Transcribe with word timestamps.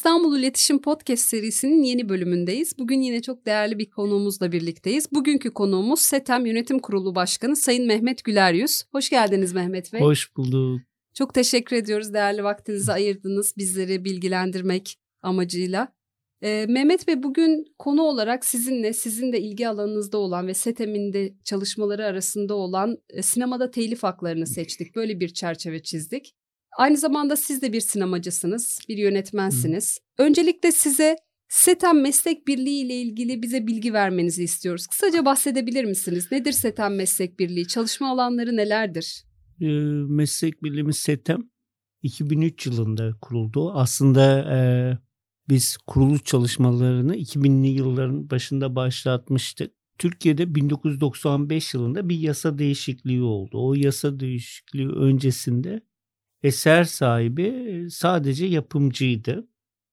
İstanbul 0.00 0.38
İletişim 0.38 0.80
Podcast 0.80 1.28
serisinin 1.28 1.82
yeni 1.82 2.08
bölümündeyiz. 2.08 2.78
Bugün 2.78 3.00
yine 3.00 3.22
çok 3.22 3.46
değerli 3.46 3.78
bir 3.78 3.90
konuğumuzla 3.90 4.52
birlikteyiz. 4.52 5.12
Bugünkü 5.12 5.50
konuğumuz 5.50 6.00
SETEM 6.00 6.46
Yönetim 6.46 6.78
Kurulu 6.78 7.14
Başkanı 7.14 7.56
Sayın 7.56 7.86
Mehmet 7.86 8.24
Güleryüz. 8.24 8.82
Hoş 8.92 9.10
geldiniz 9.10 9.52
Mehmet 9.52 9.92
Bey. 9.92 10.00
Hoş 10.00 10.36
bulduk. 10.36 10.80
Çok 11.14 11.34
teşekkür 11.34 11.76
ediyoruz 11.76 12.14
değerli 12.14 12.44
vaktinizi 12.44 12.92
ayırdınız 12.92 13.54
bizleri 13.56 14.04
bilgilendirmek 14.04 14.96
amacıyla. 15.22 15.92
Ee, 16.42 16.66
Mehmet 16.68 17.08
Bey 17.08 17.22
bugün 17.22 17.64
konu 17.78 18.02
olarak 18.02 18.44
sizinle, 18.44 18.92
sizin 18.92 19.32
de 19.32 19.40
ilgi 19.40 19.68
alanınızda 19.68 20.18
olan 20.18 20.46
ve 20.46 20.54
SETEM'in 20.54 21.12
de 21.12 21.34
çalışmaları 21.44 22.04
arasında 22.04 22.54
olan 22.54 22.98
e, 23.10 23.22
sinemada 23.22 23.70
telif 23.70 24.02
haklarını 24.02 24.46
seçtik. 24.46 24.96
Böyle 24.96 25.20
bir 25.20 25.28
çerçeve 25.28 25.82
çizdik. 25.82 26.34
Aynı 26.78 26.96
zamanda 26.96 27.36
siz 27.36 27.62
de 27.62 27.72
bir 27.72 27.80
sinemacısınız, 27.80 28.78
bir 28.88 28.98
yönetmensiniz. 28.98 29.98
Hı. 30.16 30.22
Öncelikle 30.22 30.72
size 30.72 31.16
SETEM 31.48 32.00
Meslek 32.02 32.48
Birliği 32.48 32.80
ile 32.80 32.94
ilgili 32.94 33.42
bize 33.42 33.66
bilgi 33.66 33.92
vermenizi 33.92 34.44
istiyoruz. 34.44 34.86
Kısaca 34.86 35.24
bahsedebilir 35.24 35.84
misiniz? 35.84 36.28
Nedir 36.32 36.52
SETEM 36.52 36.96
Meslek 36.96 37.38
Birliği? 37.38 37.68
Çalışma 37.68 38.10
alanları 38.10 38.56
nelerdir? 38.56 39.24
E, 39.60 39.66
meslek 40.08 40.62
Birliğimiz 40.62 40.96
SETEM 40.96 41.50
2003 42.02 42.66
yılında 42.66 43.12
kuruldu. 43.20 43.72
Aslında 43.72 44.54
e, 44.54 44.58
biz 45.48 45.76
kuruluş 45.76 46.24
çalışmalarını 46.24 47.16
2000'li 47.16 47.68
yılların 47.68 48.30
başında 48.30 48.76
başlatmıştık. 48.76 49.72
Türkiye'de 49.98 50.54
1995 50.54 51.74
yılında 51.74 52.08
bir 52.08 52.18
yasa 52.18 52.58
değişikliği 52.58 53.22
oldu. 53.22 53.68
O 53.68 53.74
yasa 53.74 54.20
değişikliği 54.20 54.88
öncesinde 54.88 55.80
eser 56.42 56.84
sahibi 56.84 57.86
sadece 57.90 58.46
yapımcıydı. 58.46 59.48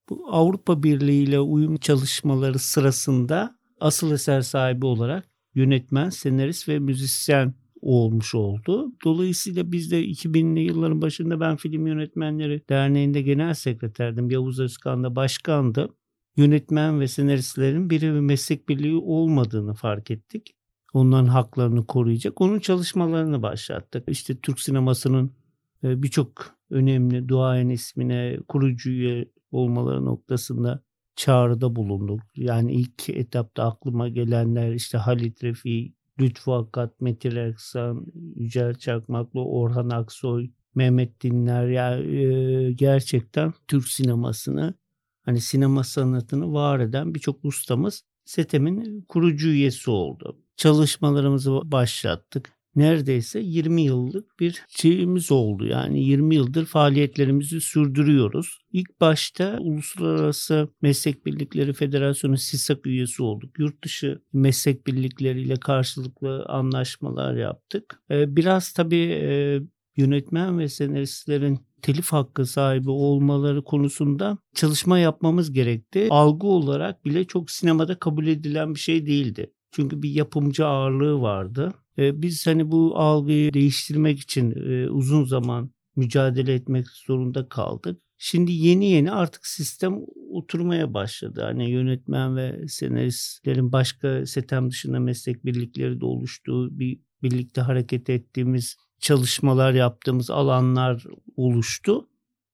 Bu 0.08 0.26
Avrupa 0.30 0.82
Birliği 0.82 1.22
ile 1.22 1.40
uyum 1.40 1.76
çalışmaları 1.76 2.58
sırasında 2.58 3.58
asıl 3.80 4.12
eser 4.12 4.40
sahibi 4.40 4.86
olarak 4.86 5.28
yönetmen, 5.54 6.08
senarist 6.08 6.68
ve 6.68 6.78
müzisyen 6.78 7.54
olmuş 7.80 8.34
oldu. 8.34 8.92
Dolayısıyla 9.04 9.72
biz 9.72 9.90
de 9.90 10.04
2000'li 10.04 10.60
yılların 10.60 11.02
başında 11.02 11.40
ben 11.40 11.56
Film 11.56 11.86
Yönetmenleri 11.86 12.62
Derneği'nde 12.68 13.22
genel 13.22 13.54
sekreterdim. 13.54 14.30
Yavuz 14.30 14.60
Özkan 14.60 15.04
da 15.04 15.16
başkandı. 15.16 15.88
Yönetmen 16.36 17.00
ve 17.00 17.08
senaristlerin 17.08 17.90
biri 17.90 18.14
bir 18.14 18.20
meslek 18.20 18.68
birliği 18.68 18.96
olmadığını 18.96 19.74
fark 19.74 20.10
ettik. 20.10 20.54
Onların 20.92 21.26
haklarını 21.26 21.86
koruyacak. 21.86 22.40
Onun 22.40 22.58
çalışmalarını 22.58 23.42
başlattık. 23.42 24.04
İşte 24.08 24.36
Türk 24.36 24.60
sinemasının 24.60 25.32
birçok 25.82 26.58
önemli 26.70 27.28
duayen 27.28 27.68
ismine 27.68 28.38
kurucu 28.48 28.90
üye 28.90 29.28
olmaları 29.52 30.04
noktasında 30.04 30.82
çağrıda 31.16 31.76
bulunduk. 31.76 32.20
Yani 32.36 32.72
ilk 32.72 33.08
etapta 33.08 33.64
aklıma 33.64 34.08
gelenler 34.08 34.72
işte 34.72 34.98
Halit 34.98 35.44
Refi, 35.44 35.92
Lütfü 36.20 36.50
Hakat, 36.50 37.00
Metin 37.00 37.36
Erksan, 37.36 38.06
Yücel 38.36 38.74
Çakmaklı, 38.74 39.44
Orhan 39.44 39.90
Aksoy, 39.90 40.50
Mehmet 40.74 41.22
Dinler 41.22 41.68
ya 41.68 41.90
yani, 41.90 42.16
e, 42.16 42.72
gerçekten 42.72 43.52
Türk 43.68 43.88
sinemasını 43.88 44.74
hani 45.22 45.40
sinema 45.40 45.84
sanatını 45.84 46.52
var 46.52 46.80
eden 46.80 47.14
birçok 47.14 47.44
ustamız 47.44 48.04
SETEM'in 48.24 49.02
kurucu 49.08 49.48
üyesi 49.48 49.90
oldu. 49.90 50.38
Çalışmalarımızı 50.56 51.60
başlattık 51.64 52.57
neredeyse 52.78 53.40
20 53.40 53.82
yıllık 53.82 54.40
bir 54.40 54.64
şeyimiz 54.68 55.32
oldu. 55.32 55.66
Yani 55.66 56.04
20 56.04 56.34
yıldır 56.34 56.66
faaliyetlerimizi 56.66 57.60
sürdürüyoruz. 57.60 58.58
İlk 58.72 59.00
başta 59.00 59.58
Uluslararası 59.60 60.68
Meslek 60.82 61.26
Birlikleri 61.26 61.72
Federasyonu 61.72 62.36
SİSAK 62.36 62.86
üyesi 62.86 63.22
olduk. 63.22 63.58
Yurt 63.58 63.84
dışı 63.84 64.22
meslek 64.32 64.86
birlikleriyle 64.86 65.56
karşılıklı 65.56 66.44
anlaşmalar 66.44 67.34
yaptık. 67.34 68.00
Ee, 68.10 68.36
biraz 68.36 68.72
tabii 68.72 69.18
e, 69.22 69.60
yönetmen 69.96 70.58
ve 70.58 70.68
senaristlerin 70.68 71.58
telif 71.82 72.12
hakkı 72.12 72.46
sahibi 72.46 72.90
olmaları 72.90 73.64
konusunda 73.64 74.38
çalışma 74.54 74.98
yapmamız 74.98 75.52
gerekti. 75.52 76.06
Algı 76.10 76.46
olarak 76.46 77.04
bile 77.04 77.24
çok 77.24 77.50
sinemada 77.50 77.98
kabul 77.98 78.26
edilen 78.26 78.74
bir 78.74 78.80
şey 78.80 79.06
değildi. 79.06 79.52
Çünkü 79.70 80.02
bir 80.02 80.10
yapımcı 80.10 80.66
ağırlığı 80.66 81.20
vardı. 81.20 81.72
Ee, 81.98 82.22
biz 82.22 82.46
hani 82.46 82.70
bu 82.70 82.98
algıyı 82.98 83.52
değiştirmek 83.52 84.20
için 84.20 84.50
e, 84.70 84.90
uzun 84.90 85.24
zaman 85.24 85.70
mücadele 85.96 86.54
etmek 86.54 86.88
zorunda 86.88 87.48
kaldık. 87.48 88.02
Şimdi 88.18 88.52
yeni 88.52 88.86
yeni 88.86 89.12
artık 89.12 89.46
sistem 89.46 90.00
oturmaya 90.30 90.94
başladı. 90.94 91.40
Hani 91.42 91.70
yönetmen 91.70 92.36
ve 92.36 92.68
senaristlerin 92.68 93.72
başka 93.72 94.26
setem 94.26 94.70
dışında 94.70 95.00
meslek 95.00 95.44
birlikleri 95.44 96.00
de 96.00 96.04
oluştuğu 96.04 96.78
bir 96.78 97.00
birlikte 97.22 97.60
hareket 97.60 98.10
ettiğimiz 98.10 98.76
çalışmalar 99.00 99.72
yaptığımız 99.72 100.30
alanlar 100.30 101.04
oluştu. 101.36 102.08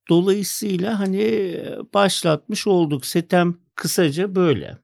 Dolayısıyla 0.08 1.00
hani 1.00 1.56
başlatmış 1.94 2.66
olduk. 2.66 3.06
Setem 3.06 3.56
kısaca 3.74 4.34
böyle. 4.34 4.78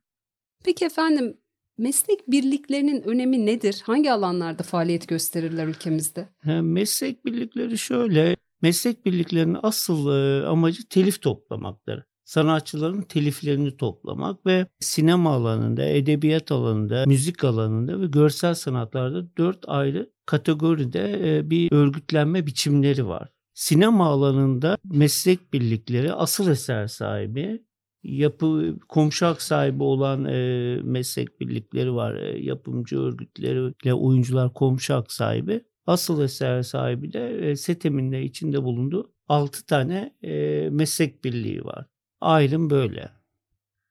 Peki 0.65 0.85
efendim 0.85 1.37
Meslek 1.81 2.31
birliklerinin 2.31 3.03
önemi 3.03 3.47
nedir? 3.47 3.83
Hangi 3.85 4.13
alanlarda 4.13 4.63
faaliyet 4.63 5.09
gösterirler 5.09 5.67
ülkemizde? 5.67 6.29
Meslek 6.63 7.25
birlikleri 7.25 7.79
şöyle, 7.79 8.37
meslek 8.63 9.07
birliklerinin 9.07 9.59
asıl 9.63 10.13
e, 10.13 10.47
amacı 10.47 10.89
telif 10.89 11.23
toplamaktır. 11.23 12.05
Sanatçıların 12.25 13.03
teliflerini 13.03 13.77
toplamak 13.77 14.47
ve 14.47 14.67
sinema 14.81 15.35
alanında, 15.35 15.85
edebiyat 15.85 16.53
alanında, 16.53 17.05
müzik 17.07 17.45
alanında 17.45 18.01
ve 18.01 18.07
görsel 18.07 18.55
sanatlarda 18.55 19.37
dört 19.37 19.69
ayrı 19.69 20.11
kategoride 20.27 21.37
e, 21.37 21.51
bir 21.51 21.73
örgütlenme 21.73 22.47
biçimleri 22.47 23.07
var. 23.07 23.29
Sinema 23.55 24.07
alanında 24.07 24.79
meslek 24.85 25.53
birlikleri 25.53 26.13
asıl 26.13 26.51
eser 26.51 26.87
sahibi, 26.87 27.63
yapı 28.03 28.79
komşu 28.89 29.27
hak 29.27 29.43
sahibi 29.43 29.83
olan 29.83 30.25
e, 30.25 30.79
meslek 30.83 31.41
birlikleri 31.41 31.95
var. 31.95 32.15
E, 32.15 32.39
yapımcı 32.39 32.99
örgütleriyle 32.99 33.95
oyuncular 33.95 34.55
komşu 34.55 34.95
hak 34.95 35.13
sahibi. 35.13 35.65
Asıl 35.87 36.23
eser 36.23 36.63
sahibi 36.63 37.13
de 37.13 37.51
e, 37.51 37.57
SETEM'in 37.57 38.13
de 38.13 38.23
içinde 38.23 38.63
bulunduğu 38.63 39.13
6 39.29 39.67
tane 39.67 40.15
e, 40.23 40.69
meslek 40.71 41.25
birliği 41.25 41.65
var. 41.65 41.87
Ayrım 42.21 42.71
böyle. 42.71 43.11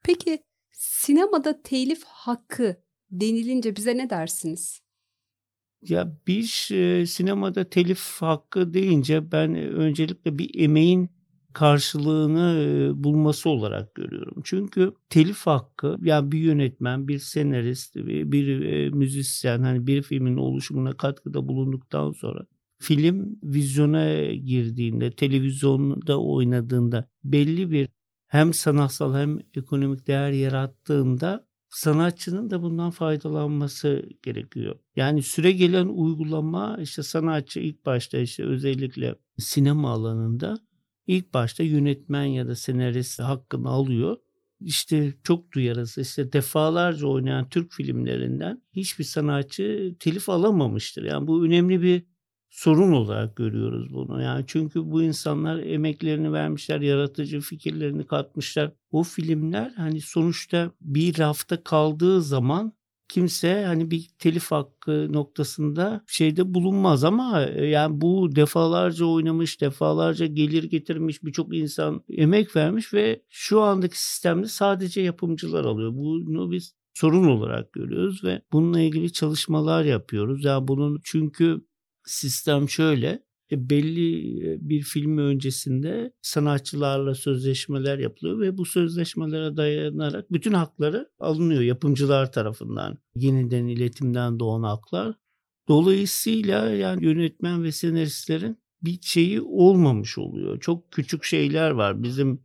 Peki 0.04 0.40
sinemada 0.72 1.62
telif 1.62 2.04
hakkı 2.04 2.84
denilince 3.12 3.76
bize 3.76 3.98
ne 3.98 4.10
dersiniz? 4.10 4.82
Ya 5.82 6.18
bir 6.28 6.70
e, 6.72 7.06
sinemada 7.06 7.70
telif 7.70 8.22
hakkı 8.22 8.74
deyince 8.74 9.32
ben 9.32 9.56
öncelikle 9.56 10.38
bir 10.38 10.64
emeğin 10.64 11.10
karşılığını 11.54 12.92
bulması 12.96 13.50
olarak 13.50 13.96
görüyorum. 13.96 14.42
Çünkü 14.44 14.94
telif 15.10 15.48
hakkı 15.48 15.98
yani 16.02 16.32
bir 16.32 16.40
yönetmen, 16.40 17.08
bir 17.08 17.20
senarist, 17.20 17.96
bir 17.96 18.90
müzisyen 18.94 19.64
hani 19.64 19.88
bir 19.88 20.02
filmin 20.02 20.38
oluşumuna 20.38 20.94
katkıda 20.94 21.48
bulunduktan 21.48 22.12
sonra 22.12 22.46
film 22.80 23.40
vizyona 23.44 24.26
girdiğinde, 24.34 25.12
televizyonda 25.12 26.22
oynadığında 26.22 27.10
belli 27.24 27.72
bir 27.72 27.90
hem 28.28 28.54
sanatsal 28.54 29.16
hem 29.16 29.40
ekonomik 29.56 30.08
değer 30.08 30.32
yarattığında 30.32 31.46
sanatçının 31.70 32.50
da 32.50 32.62
bundan 32.62 32.92
faydalanması 32.92 34.04
gerekiyor. 34.24 34.76
Yani 34.96 35.24
süre 35.24 35.52
gelen 35.52 35.88
uygulama 35.88 36.78
işte 36.82 37.04
sanatçı 37.04 37.60
ilk 37.60 37.86
başta 37.86 38.18
işte 38.18 38.44
özellikle 38.46 39.16
sinema 39.38 39.92
alanında 39.92 40.58
ilk 41.10 41.34
başta 41.34 41.64
yönetmen 41.64 42.24
ya 42.24 42.48
da 42.48 42.56
senarist 42.56 43.20
hakkını 43.20 43.70
alıyor. 43.70 44.18
İşte 44.62 45.14
çok 45.24 45.52
duyarız. 45.52 45.98
İşte 45.98 46.34
defalarca 46.34 47.08
oynayan 47.08 47.50
Türk 47.50 47.72
filmlerinden 47.72 48.62
hiçbir 48.74 49.04
sanatçı 49.04 49.96
telif 50.00 50.30
alamamıştır. 50.30 51.04
Yani 51.04 51.28
bu 51.28 51.46
önemli 51.46 51.82
bir 51.82 52.04
sorun 52.50 52.92
olarak 52.92 53.36
görüyoruz 53.36 53.94
bunu. 53.94 54.22
Yani 54.22 54.44
çünkü 54.48 54.92
bu 54.92 55.04
insanlar 55.04 55.58
emeklerini 55.60 56.34
vermişler, 56.34 56.82
yaratıcı 56.82 57.40
fikirlerini 57.40 58.06
katmışlar. 58.08 58.72
O 58.92 59.04
filmler 59.04 59.72
hani 59.76 60.02
sonuçta 60.02 60.72
bir 60.82 61.18
rafta 61.18 61.64
kaldığı 61.64 62.22
zaman 62.22 62.74
kimse 63.10 63.64
hani 63.66 63.92
bir 63.92 64.10
telif 64.20 64.52
hakkı 64.52 65.14
noktasında 65.14 66.04
şeyde 66.08 66.54
bulunmaz 66.54 67.04
ama 67.04 67.46
e, 67.46 67.66
yani 67.66 68.02
bu 68.02 68.36
defalarca 68.36 69.06
oynamış, 69.06 69.62
defalarca 69.62 70.26
gelir 70.26 70.64
getirmiş 70.64 71.24
birçok 71.24 71.56
insan 71.56 72.04
emek 72.10 72.56
vermiş 72.56 72.94
ve 72.94 73.22
şu 73.30 73.62
andaki 73.62 74.04
sistemde 74.04 74.48
sadece 74.48 75.02
yapımcılar 75.02 75.66
alıyor. 75.66 75.92
Bunu 75.94 76.52
biz 76.52 76.74
sorun 76.94 77.28
olarak 77.28 77.74
görüyoruz 77.74 78.24
ve 78.24 78.42
bununla 78.52 78.82
ilgili 78.82 79.14
çalışmalar 79.14 79.84
yapıyoruz. 79.86 80.46
Yani 80.46 80.68
bunun 80.68 81.00
çünkü 81.04 81.62
sistem 82.06 82.70
şöyle 82.70 83.24
belli 83.52 84.40
e, 84.48 84.70
bir 84.70 84.82
film 84.82 85.18
öncesinde 85.18 86.14
sanatçılarla 86.22 87.16
sözleşmeler 87.16 88.00
yapılıyor 88.00 88.40
ve 88.40 88.58
bu 88.58 88.66
sözleşmelere 88.66 89.58
dayanarak 89.58 90.32
bütün 90.32 90.54
hakları 90.54 91.10
alınıyor 91.20 91.62
yapımcılar 91.62 92.32
tarafından. 92.32 92.98
Yeniden 93.16 93.66
iletimden 93.66 94.40
doğan 94.40 94.64
haklar. 94.64 95.16
Dolayısıyla 95.68 96.70
yani 96.70 97.06
yönetmen 97.06 97.64
ve 97.64 97.72
senaristlerin 97.72 98.58
bir 98.84 99.02
şeyi 99.02 99.42
olmamış 99.42 100.18
oluyor. 100.18 100.60
Çok 100.60 100.92
küçük 100.92 101.24
şeyler 101.24 101.72
var. 101.72 102.04
Bizim 102.04 102.42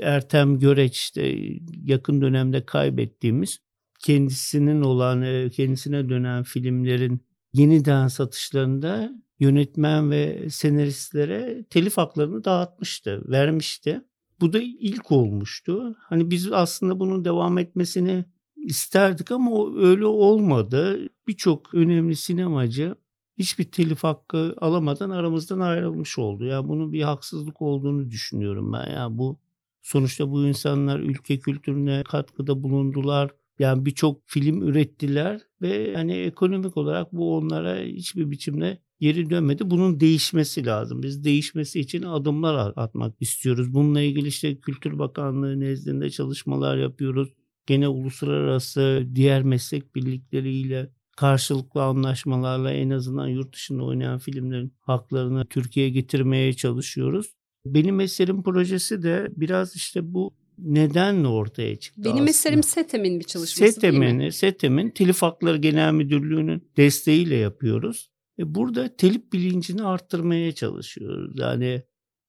Ertem 0.00 0.58
Göreç 0.58 0.96
işte 0.96 1.36
yakın 1.84 2.20
dönemde 2.20 2.66
kaybettiğimiz 2.66 3.58
kendisinin 4.00 4.82
olan 4.82 5.22
e, 5.22 5.50
kendisine 5.50 6.08
dönen 6.08 6.42
filmlerin 6.42 7.20
yeniden 7.52 8.08
satışlarında 8.08 9.12
yönetmen 9.40 10.10
ve 10.10 10.50
senaristlere 10.50 11.64
telif 11.70 11.96
haklarını 11.96 12.44
dağıtmıştı, 12.44 13.22
vermişti. 13.30 14.02
Bu 14.40 14.52
da 14.52 14.58
ilk 14.62 15.12
olmuştu. 15.12 15.96
Hani 15.98 16.30
biz 16.30 16.52
aslında 16.52 17.00
bunun 17.00 17.24
devam 17.24 17.58
etmesini 17.58 18.24
isterdik 18.56 19.32
ama 19.32 19.50
öyle 19.76 20.06
olmadı. 20.06 21.08
Birçok 21.28 21.74
önemli 21.74 22.16
sinemacı 22.16 22.94
hiçbir 23.38 23.64
telif 23.64 24.04
hakkı 24.04 24.54
alamadan 24.60 25.10
aramızdan 25.10 25.60
ayrılmış 25.60 26.18
oldu. 26.18 26.44
Ya 26.44 26.54
yani 26.54 26.68
bunun 26.68 26.92
bir 26.92 27.02
haksızlık 27.02 27.62
olduğunu 27.62 28.10
düşünüyorum 28.10 28.72
ben. 28.72 28.86
Ya 28.86 28.92
yani 28.92 29.18
bu 29.18 29.38
sonuçta 29.82 30.30
bu 30.30 30.46
insanlar 30.46 31.00
ülke 31.00 31.38
kültürüne 31.38 32.04
katkıda 32.04 32.62
bulundular. 32.62 33.30
Yani 33.58 33.86
birçok 33.86 34.22
film 34.26 34.62
ürettiler 34.62 35.40
ve 35.62 35.94
hani 35.94 36.12
ekonomik 36.12 36.76
olarak 36.76 37.12
bu 37.12 37.36
onlara 37.36 37.80
hiçbir 37.80 38.30
biçimde 38.30 38.78
geri 39.00 39.30
dönmedi. 39.30 39.70
Bunun 39.70 40.00
değişmesi 40.00 40.66
lazım. 40.66 41.02
Biz 41.02 41.24
değişmesi 41.24 41.80
için 41.80 42.02
adımlar 42.02 42.72
atmak 42.76 43.14
istiyoruz. 43.20 43.74
Bununla 43.74 44.00
ilgili 44.00 44.28
işte 44.28 44.56
Kültür 44.60 44.98
Bakanlığı 44.98 45.60
nezdinde 45.60 46.10
çalışmalar 46.10 46.76
yapıyoruz. 46.76 47.28
Gene 47.66 47.88
uluslararası 47.88 49.06
diğer 49.14 49.42
meslek 49.42 49.94
birlikleriyle 49.94 50.90
karşılıklı 51.16 51.82
anlaşmalarla 51.82 52.72
en 52.72 52.90
azından 52.90 53.28
yurt 53.28 53.54
dışında 53.54 53.84
oynayan 53.84 54.18
filmlerin 54.18 54.72
haklarını 54.80 55.46
Türkiye'ye 55.46 55.92
getirmeye 55.92 56.52
çalışıyoruz. 56.52 57.26
Benim 57.66 58.00
eserim 58.00 58.42
projesi 58.42 59.02
de 59.02 59.28
biraz 59.36 59.76
işte 59.76 60.14
bu 60.14 60.34
nedenle 60.58 61.28
ortaya 61.28 61.76
çıktı 61.76 62.04
Benim 62.04 62.14
aslında. 62.14 62.30
eserim 62.30 62.62
SETEM'in 62.62 63.20
bir 63.20 63.24
çalışması 63.24 63.72
SETEM'in, 63.72 64.00
değil 64.00 64.14
mi? 64.14 64.32
SETEM'in 64.32 64.90
Telif 64.90 65.22
Hakları 65.22 65.56
Genel 65.56 65.92
Müdürlüğü'nün 65.92 66.68
desteğiyle 66.76 67.36
yapıyoruz. 67.36 68.10
E 68.38 68.54
burada 68.54 68.96
telif 68.96 69.32
bilincini 69.32 69.82
arttırmaya 69.82 70.52
çalışıyoruz. 70.52 71.38
Yani 71.38 71.82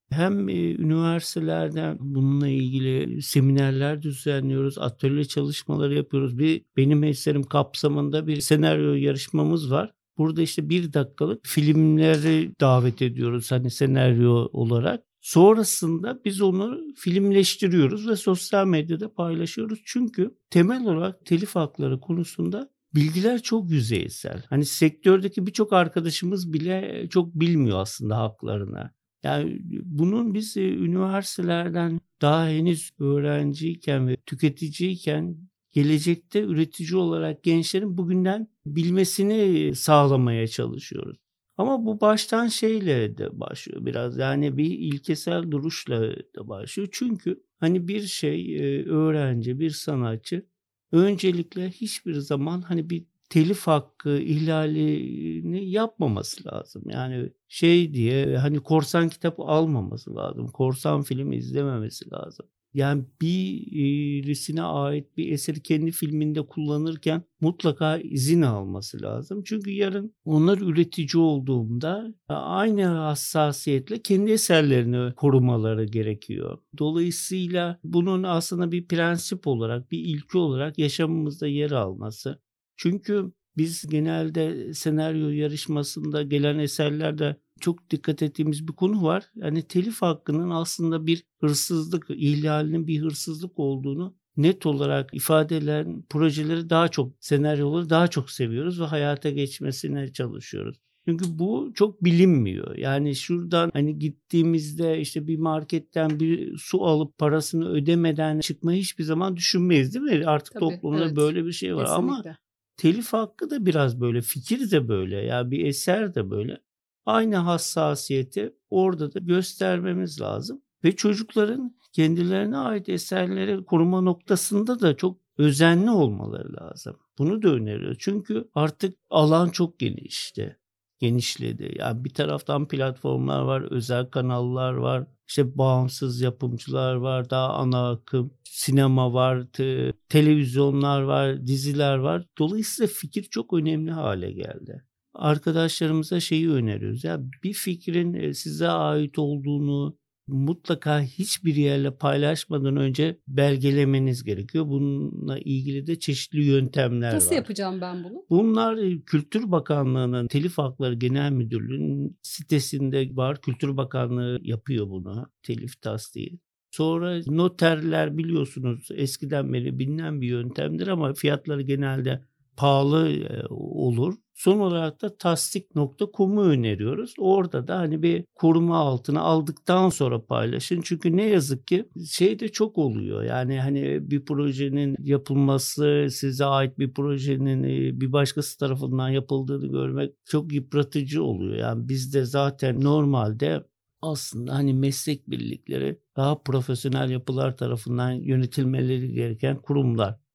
hem 0.09 0.49
e, 0.49 0.75
üniversitelerden 0.75 1.97
bununla 1.99 2.47
ilgili 2.47 3.21
seminerler 3.21 4.01
düzenliyoruz, 4.01 4.77
atölye 4.77 5.25
çalışmaları 5.25 5.95
yapıyoruz. 5.95 6.37
Bir 6.39 6.65
benim 6.77 7.03
eserim 7.03 7.43
kapsamında 7.43 8.27
bir 8.27 8.41
senaryo 8.41 8.93
yarışmamız 8.93 9.71
var. 9.71 9.93
Burada 10.17 10.41
işte 10.41 10.69
bir 10.69 10.93
dakikalık 10.93 11.45
filmleri 11.45 12.51
davet 12.59 13.01
ediyoruz 13.01 13.51
hani 13.51 13.71
senaryo 13.71 14.49
olarak. 14.53 15.03
Sonrasında 15.21 16.21
biz 16.25 16.41
onu 16.41 16.79
filmleştiriyoruz 16.95 18.07
ve 18.07 18.15
sosyal 18.15 18.65
medyada 18.65 19.13
paylaşıyoruz. 19.13 19.79
Çünkü 19.85 20.37
temel 20.49 20.85
olarak 20.85 21.25
telif 21.25 21.55
hakları 21.55 21.99
konusunda 21.99 22.69
bilgiler 22.95 23.41
çok 23.41 23.71
yüzeysel. 23.71 24.43
Hani 24.49 24.65
sektördeki 24.65 25.47
birçok 25.47 25.73
arkadaşımız 25.73 26.53
bile 26.53 27.07
çok 27.09 27.33
bilmiyor 27.35 27.79
aslında 27.79 28.17
haklarını. 28.17 28.91
Yani 29.23 29.59
bunun 29.83 30.33
biz 30.33 30.57
üniversitelerden 30.57 31.99
daha 32.21 32.47
henüz 32.47 32.91
öğrenciyken 32.99 34.07
ve 34.07 34.15
tüketiciyken 34.15 35.37
gelecekte 35.71 36.41
üretici 36.41 36.95
olarak 36.95 37.43
gençlerin 37.43 37.97
bugünden 37.97 38.47
bilmesini 38.65 39.75
sağlamaya 39.75 40.47
çalışıyoruz. 40.47 41.17
Ama 41.57 41.85
bu 41.85 42.01
baştan 42.01 42.47
şeyle 42.47 43.17
de 43.17 43.39
başlıyor 43.39 43.85
biraz. 43.85 44.17
Yani 44.17 44.57
bir 44.57 44.69
ilkesel 44.69 45.51
duruşla 45.51 46.01
da 46.35 46.47
başlıyor. 46.47 46.89
Çünkü 46.91 47.43
hani 47.59 47.87
bir 47.87 48.01
şey 48.01 48.57
öğrenci, 48.89 49.59
bir 49.59 49.69
sanatçı 49.69 50.45
öncelikle 50.91 51.69
hiçbir 51.69 52.13
zaman 52.13 52.61
hani 52.61 52.89
bir 52.89 53.05
telif 53.29 53.67
hakkı 53.67 54.19
ihlalini 54.19 55.69
yapmaması 55.69 56.47
lazım. 56.47 56.83
Yani 56.89 57.31
şey 57.47 57.93
diye 57.93 58.37
hani 58.37 58.59
korsan 58.59 59.09
kitap 59.09 59.39
almaması 59.39 60.15
lazım. 60.15 60.47
Korsan 60.47 61.01
film 61.03 61.31
izlememesi 61.31 62.11
lazım. 62.11 62.45
Yani 62.73 63.05
birisine 63.21 64.61
ait 64.61 65.17
bir 65.17 65.31
eseri 65.31 65.61
kendi 65.61 65.91
filminde 65.91 66.45
kullanırken 66.45 67.23
mutlaka 67.41 67.97
izin 67.97 68.41
alması 68.41 69.01
lazım. 69.01 69.43
Çünkü 69.45 69.71
yarın 69.71 70.15
onlar 70.25 70.57
üretici 70.57 71.23
olduğunda 71.23 72.13
aynı 72.27 72.85
hassasiyetle 72.85 74.01
kendi 74.01 74.31
eserlerini 74.31 75.13
korumaları 75.13 75.85
gerekiyor. 75.85 76.57
Dolayısıyla 76.77 77.79
bunun 77.83 78.23
aslında 78.23 78.71
bir 78.71 78.87
prensip 78.87 79.47
olarak, 79.47 79.91
bir 79.91 79.99
ilki 79.99 80.37
olarak 80.37 80.77
yaşamımızda 80.77 81.47
yer 81.47 81.71
alması. 81.71 82.41
Çünkü 82.77 83.31
biz 83.57 83.87
genelde 83.89 84.73
senaryo 84.73 85.29
yarışmasında 85.29 86.23
gelen 86.23 86.59
eserlerde 86.59 87.35
çok 87.59 87.89
dikkat 87.89 88.21
ettiğimiz 88.21 88.67
bir 88.67 88.73
konu 88.73 89.03
var. 89.03 89.23
Yani 89.35 89.61
telif 89.61 90.01
hakkının 90.01 90.49
aslında 90.49 91.07
bir 91.07 91.23
hırsızlık, 91.41 92.05
ihlalinin 92.09 92.87
bir 92.87 93.01
hırsızlık 93.01 93.59
olduğunu 93.59 94.15
net 94.37 94.65
olarak 94.65 95.13
ifade 95.13 95.57
eden 95.57 96.03
projeleri 96.09 96.69
daha 96.69 96.87
çok, 96.87 97.13
senaryoları 97.19 97.89
daha 97.89 98.07
çok 98.07 98.31
seviyoruz 98.31 98.81
ve 98.81 98.85
hayata 98.85 99.29
geçmesine 99.29 100.13
çalışıyoruz. 100.13 100.77
Çünkü 101.07 101.25
bu 101.39 101.71
çok 101.75 102.03
bilinmiyor. 102.03 102.75
Yani 102.75 103.15
şuradan 103.15 103.69
hani 103.73 103.99
gittiğimizde 103.99 104.99
işte 104.99 105.27
bir 105.27 105.37
marketten 105.37 106.19
bir 106.19 106.57
su 106.57 106.85
alıp 106.85 107.17
parasını 107.17 107.69
ödemeden 107.69 108.39
çıkmayı 108.39 108.81
hiçbir 108.81 109.03
zaman 109.03 109.35
düşünmeyiz 109.37 109.93
değil 109.93 110.19
mi? 110.19 110.27
Artık 110.27 110.53
Tabii, 110.53 110.59
toplumda 110.59 111.05
evet. 111.05 111.15
böyle 111.15 111.45
bir 111.45 111.51
şey 111.51 111.75
var 111.75 111.85
Kesinlikle. 111.85 112.29
ama 112.29 112.37
telif 112.77 113.13
hakkı 113.13 113.49
da 113.49 113.65
biraz 113.65 114.01
böyle, 114.01 114.21
fikir 114.21 114.71
de 114.71 114.87
böyle 114.87 115.15
ya 115.15 115.23
yani 115.23 115.51
bir 115.51 115.65
eser 115.65 116.15
de 116.15 116.29
böyle. 116.29 116.57
Aynı 117.07 117.35
hassasiyeti 117.35 118.53
orada 118.69 119.13
da 119.13 119.19
göstermemiz 119.19 120.21
lazım 120.21 120.61
ve 120.83 120.95
çocukların 120.95 121.75
kendilerine 121.93 122.57
ait 122.57 122.89
eserleri 122.89 123.65
koruma 123.65 124.01
noktasında 124.01 124.79
da 124.79 124.97
çok 124.97 125.17
özenli 125.37 125.91
olmaları 125.91 126.53
lazım. 126.61 126.97
Bunu 127.17 127.41
da 127.41 127.49
öneriyoruz. 127.49 127.97
Çünkü 127.99 128.49
artık 128.55 128.97
alan 129.09 129.49
çok 129.49 129.79
genişti. 129.79 130.57
Genişledi. 130.99 131.75
Yani 131.79 132.03
bir 132.05 132.13
taraftan 132.13 132.67
platformlar 132.67 133.41
var, 133.41 133.61
özel 133.71 134.05
kanallar 134.05 134.73
var, 134.73 135.07
işte 135.27 135.57
bağımsız 135.57 136.21
yapımcılar 136.21 136.95
var, 136.95 137.29
daha 137.29 137.53
ana 137.53 137.91
akım 137.91 138.33
sinema 138.43 139.13
var, 139.13 139.47
te- 139.53 139.93
televizyonlar 140.09 141.01
var, 141.01 141.47
diziler 141.47 141.97
var. 141.97 142.25
Dolayısıyla 142.39 142.87
fikir 142.93 143.23
çok 143.23 143.53
önemli 143.53 143.91
hale 143.91 144.31
geldi. 144.31 144.83
Arkadaşlarımıza 145.17 146.19
şeyi 146.19 146.49
öneriyoruz. 146.49 147.03
Ya 147.03 147.19
bir 147.43 147.53
fikrin 147.53 148.13
e, 148.13 148.33
size 148.33 148.67
ait 148.67 149.19
olduğunu 149.19 149.97
mutlaka 150.27 151.01
hiçbir 151.01 151.55
yerle 151.55 151.91
paylaşmadan 151.91 152.77
önce 152.77 153.19
belgelemeniz 153.27 154.23
gerekiyor. 154.23 154.67
Bununla 154.67 155.39
ilgili 155.39 155.87
de 155.87 155.99
çeşitli 155.99 156.43
yöntemler 156.43 157.15
Nasıl 157.15 157.31
var. 157.31 157.35
yapacağım 157.35 157.81
ben 157.81 158.03
bunu? 158.03 158.25
Bunlar 158.29 158.77
e, 158.77 159.01
Kültür 159.01 159.51
Bakanlığı'nın 159.51 160.27
Telif 160.27 160.57
Hakları 160.57 160.93
Genel 160.93 161.31
Müdürlüğü'nün 161.31 162.17
sitesinde 162.21 163.15
var. 163.15 163.41
Kültür 163.41 163.77
Bakanlığı 163.77 164.39
yapıyor 164.41 164.89
bunu. 164.89 165.31
Telif 165.43 165.81
tasdiği. 165.81 166.39
Sonra 166.71 167.21
noterler 167.27 168.17
biliyorsunuz 168.17 168.87
eskiden 168.91 169.53
beri 169.53 169.79
bilinen 169.79 170.21
bir 170.21 170.27
yöntemdir 170.27 170.87
ama 170.87 171.13
fiyatları 171.13 171.61
genelde 171.61 172.21
pahalı 172.57 173.09
e, 173.09 173.45
olur. 173.49 174.13
Son 174.37 174.59
olarak 174.59 175.01
da 175.01 175.17
tasdik.com'u 175.17 176.41
öneriyoruz. 176.41 177.13
Orada 177.17 177.67
da 177.67 177.77
hani 177.77 178.03
bir 178.03 178.25
koruma 178.35 178.77
altına 178.77 179.21
aldıktan 179.21 179.89
sonra 179.89 180.25
paylaşın. 180.25 180.81
Çünkü 180.81 181.17
ne 181.17 181.25
yazık 181.25 181.67
ki 181.67 181.89
şey 182.11 182.39
de 182.39 182.49
çok 182.49 182.77
oluyor. 182.77 183.23
Yani 183.23 183.59
hani 183.59 184.11
bir 184.11 184.25
projenin 184.25 184.95
yapılması, 184.99 186.07
size 186.11 186.45
ait 186.45 186.79
bir 186.79 186.93
projenin 186.93 187.63
e, 187.63 188.01
bir 188.01 188.11
başkası 188.11 188.57
tarafından 188.57 189.09
yapıldığını 189.09 189.67
görmek 189.67 190.13
çok 190.25 190.53
yıpratıcı 190.53 191.23
oluyor. 191.23 191.55
Yani 191.55 191.89
bizde 191.89 192.25
zaten 192.25 192.81
normalde 192.81 193.63
aslında 194.01 194.55
hani 194.55 194.73
meslek 194.73 195.29
birlikleri 195.29 195.99
daha 196.15 196.41
profesyonel 196.43 197.09
yapılar 197.09 197.57
tarafından 197.57 198.11
yönetilmeleri 198.11 199.13
gereken 199.13 199.61
kurumlar. 199.61 200.26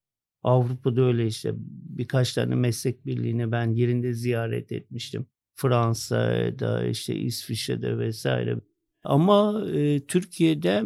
Avrupa'da 0.42 1.02
öyle 1.02 1.26
işte 1.26 1.52
birkaç 1.99 2.34
tane 2.34 2.54
meslek 2.54 3.06
birliğini 3.06 3.52
ben 3.52 3.75
yerinde 3.75 4.12
ziyaret 4.12 4.72
etmiştim. 4.72 5.26
Fransa'da 5.54 6.87
işte 6.87 7.16
İsviçre'de 7.16 7.99
vesaire. 7.99 8.56
Ama 9.04 9.64
e, 9.72 10.06
Türkiye'de 10.06 10.84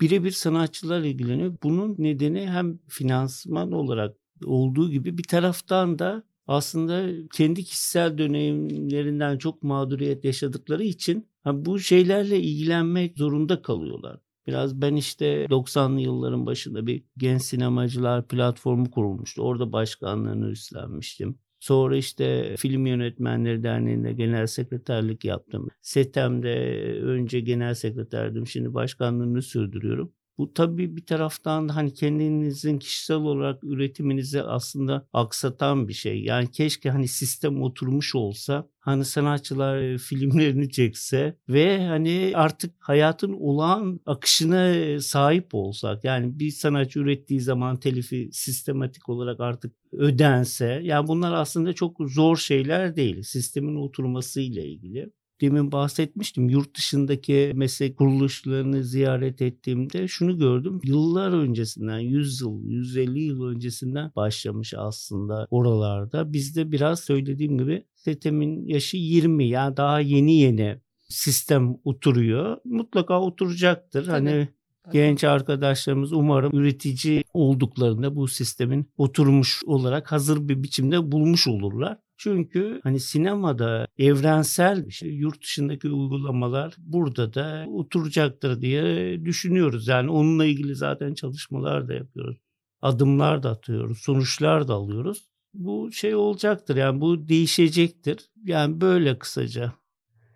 birebir 0.00 0.30
sanatçılar 0.30 1.00
ilgileniyor. 1.00 1.56
Bunun 1.62 1.94
nedeni 1.98 2.50
hem 2.50 2.78
finansman 2.88 3.72
olarak 3.72 4.16
olduğu 4.44 4.90
gibi 4.90 5.18
bir 5.18 5.22
taraftan 5.22 5.98
da 5.98 6.22
aslında 6.46 7.28
kendi 7.34 7.64
kişisel 7.64 8.18
dönemlerinden 8.18 9.38
çok 9.38 9.62
mağduriyet 9.62 10.24
yaşadıkları 10.24 10.84
için 10.84 11.28
bu 11.52 11.78
şeylerle 11.78 12.40
ilgilenmek 12.40 13.18
zorunda 13.18 13.62
kalıyorlar. 13.62 14.20
Biraz 14.46 14.80
ben 14.80 14.96
işte 14.96 15.46
90'lı 15.50 16.00
yılların 16.00 16.46
başında 16.46 16.86
bir 16.86 17.04
genç 17.16 17.42
sinemacılar 17.42 18.28
platformu 18.28 18.90
kurulmuştu. 18.90 19.42
Orada 19.42 19.72
başkanlığını 19.72 20.50
üstlenmiştim. 20.50 21.38
Sonra 21.60 21.96
işte 21.96 22.56
Film 22.58 22.86
Yönetmenleri 22.86 23.62
Derneği'nde 23.62 24.12
genel 24.12 24.46
sekreterlik 24.46 25.24
yaptım. 25.24 25.68
SETEM'de 25.82 26.54
önce 27.02 27.40
genel 27.40 27.74
sekreterdim. 27.74 28.46
Şimdi 28.46 28.74
başkanlığını 28.74 29.42
sürdürüyorum. 29.42 30.12
Bu 30.38 30.54
tabii 30.54 30.96
bir 30.96 31.06
taraftan 31.06 31.68
hani 31.68 31.94
kendinizin 31.94 32.78
kişisel 32.78 33.16
olarak 33.16 33.64
üretiminizi 33.64 34.42
aslında 34.42 35.08
aksatan 35.12 35.88
bir 35.88 35.92
şey. 35.92 36.22
Yani 36.24 36.50
keşke 36.50 36.90
hani 36.90 37.08
sistem 37.08 37.62
oturmuş 37.62 38.14
olsa 38.14 38.68
hani 38.80 39.04
sanatçılar 39.04 39.78
e, 39.78 39.98
filmlerini 39.98 40.70
çekse 40.70 41.36
ve 41.48 41.86
hani 41.86 42.32
artık 42.34 42.74
hayatın 42.78 43.32
olağan 43.32 44.00
akışına 44.06 45.00
sahip 45.00 45.54
olsak. 45.54 46.04
Yani 46.04 46.38
bir 46.38 46.50
sanatçı 46.50 47.00
ürettiği 47.00 47.40
zaman 47.40 47.76
telifi 47.76 48.28
sistematik 48.32 49.08
olarak 49.08 49.40
artık 49.40 49.72
ödense. 49.92 50.80
Yani 50.82 51.08
bunlar 51.08 51.32
aslında 51.32 51.72
çok 51.72 51.96
zor 52.00 52.36
şeyler 52.36 52.96
değil. 52.96 53.22
Sistemin 53.22 53.76
oturmasıyla 53.76 54.62
ilgili 54.62 55.10
demin 55.44 55.72
bahsetmiştim. 55.72 56.48
Yurt 56.48 56.76
dışındaki 56.76 57.52
meslek 57.54 57.96
kuruluşlarını 57.96 58.84
ziyaret 58.84 59.42
ettiğimde 59.42 60.08
şunu 60.08 60.38
gördüm. 60.38 60.80
Yıllar 60.84 61.32
öncesinden 61.32 61.98
100 61.98 62.40
yıl, 62.40 62.62
150 62.64 63.20
yıl 63.20 63.44
öncesinden 63.44 64.12
başlamış 64.16 64.74
aslında 64.76 65.46
oralarda. 65.50 66.32
Bizde 66.32 66.72
biraz 66.72 67.00
söylediğim 67.00 67.58
gibi 67.58 67.84
SETEM'in 67.94 68.66
yaşı 68.66 68.96
20 68.96 69.48
yani 69.48 69.76
daha 69.76 70.00
yeni 70.00 70.38
yeni 70.38 70.80
sistem 71.08 71.76
oturuyor. 71.84 72.56
Mutlaka 72.64 73.20
oturacaktır. 73.20 74.06
Tabii. 74.06 74.12
Hani 74.12 74.48
genç 74.92 75.24
arkadaşlarımız 75.24 76.12
umarım 76.12 76.52
üretici 76.52 77.24
olduklarında 77.34 78.16
bu 78.16 78.28
sistemin 78.28 78.86
oturmuş 78.96 79.62
olarak 79.66 80.12
hazır 80.12 80.48
bir 80.48 80.62
biçimde 80.62 81.12
bulmuş 81.12 81.48
olurlar. 81.48 81.98
Çünkü 82.16 82.80
hani 82.82 83.00
sinemada 83.00 83.86
evrensel 83.98 84.86
bir 84.86 84.90
şey, 84.90 85.14
yurt 85.14 85.42
dışındaki 85.42 85.88
uygulamalar 85.88 86.74
burada 86.78 87.34
da 87.34 87.66
oturacaktır 87.68 88.60
diye 88.60 89.24
düşünüyoruz. 89.24 89.88
Yani 89.88 90.10
onunla 90.10 90.44
ilgili 90.44 90.74
zaten 90.74 91.14
çalışmalar 91.14 91.88
da 91.88 91.94
yapıyoruz. 91.94 92.36
Adımlar 92.82 93.42
da 93.42 93.50
atıyoruz, 93.50 93.98
sonuçlar 93.98 94.68
da 94.68 94.74
alıyoruz. 94.74 95.28
Bu 95.54 95.92
şey 95.92 96.14
olacaktır 96.14 96.76
yani 96.76 97.00
bu 97.00 97.28
değişecektir. 97.28 98.30
Yani 98.44 98.80
böyle 98.80 99.18
kısaca. 99.18 99.72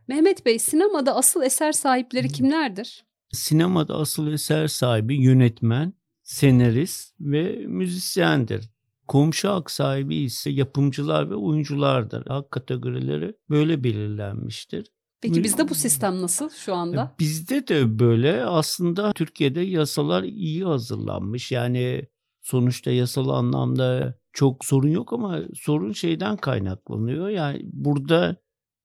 Mehmet 0.09 0.47
Bey 0.47 0.59
sinemada 0.59 1.17
asıl 1.17 1.43
eser 1.43 1.73
sahipleri 1.73 2.29
kimlerdir? 2.29 3.05
Sinemada 3.33 3.95
asıl 3.95 4.33
eser 4.33 4.67
sahibi 4.67 5.23
yönetmen, 5.23 5.93
senarist 6.23 7.15
ve 7.21 7.67
müzisyendir. 7.67 8.71
Komşu 9.09 9.49
hak 9.49 9.71
sahibi 9.71 10.17
ise 10.17 10.51
yapımcılar 10.51 11.31
ve 11.31 11.35
oyunculardır. 11.35 12.27
Hak 12.27 12.51
kategorileri 12.51 13.35
böyle 13.51 13.85
belirlenmiştir. 13.85 14.87
Peki 15.21 15.45
bizde 15.45 15.69
bu 15.69 15.75
sistem 15.75 16.23
nasıl 16.23 16.51
şu 16.51 16.75
anda? 16.75 17.03
E, 17.03 17.19
bizde 17.19 17.69
de 17.69 17.99
böyle 17.99 18.45
aslında 18.45 19.13
Türkiye'de 19.13 19.61
yasalar 19.61 20.23
iyi 20.23 20.65
hazırlanmış. 20.65 21.53
Yani 21.53 22.07
sonuçta 22.41 22.91
yasal 22.91 23.29
anlamda 23.29 24.15
çok 24.33 24.65
sorun 24.65 24.89
yok 24.89 25.13
ama 25.13 25.41
sorun 25.55 25.93
şeyden 25.93 26.37
kaynaklanıyor. 26.37 27.29
Yani 27.29 27.61
burada 27.65 28.37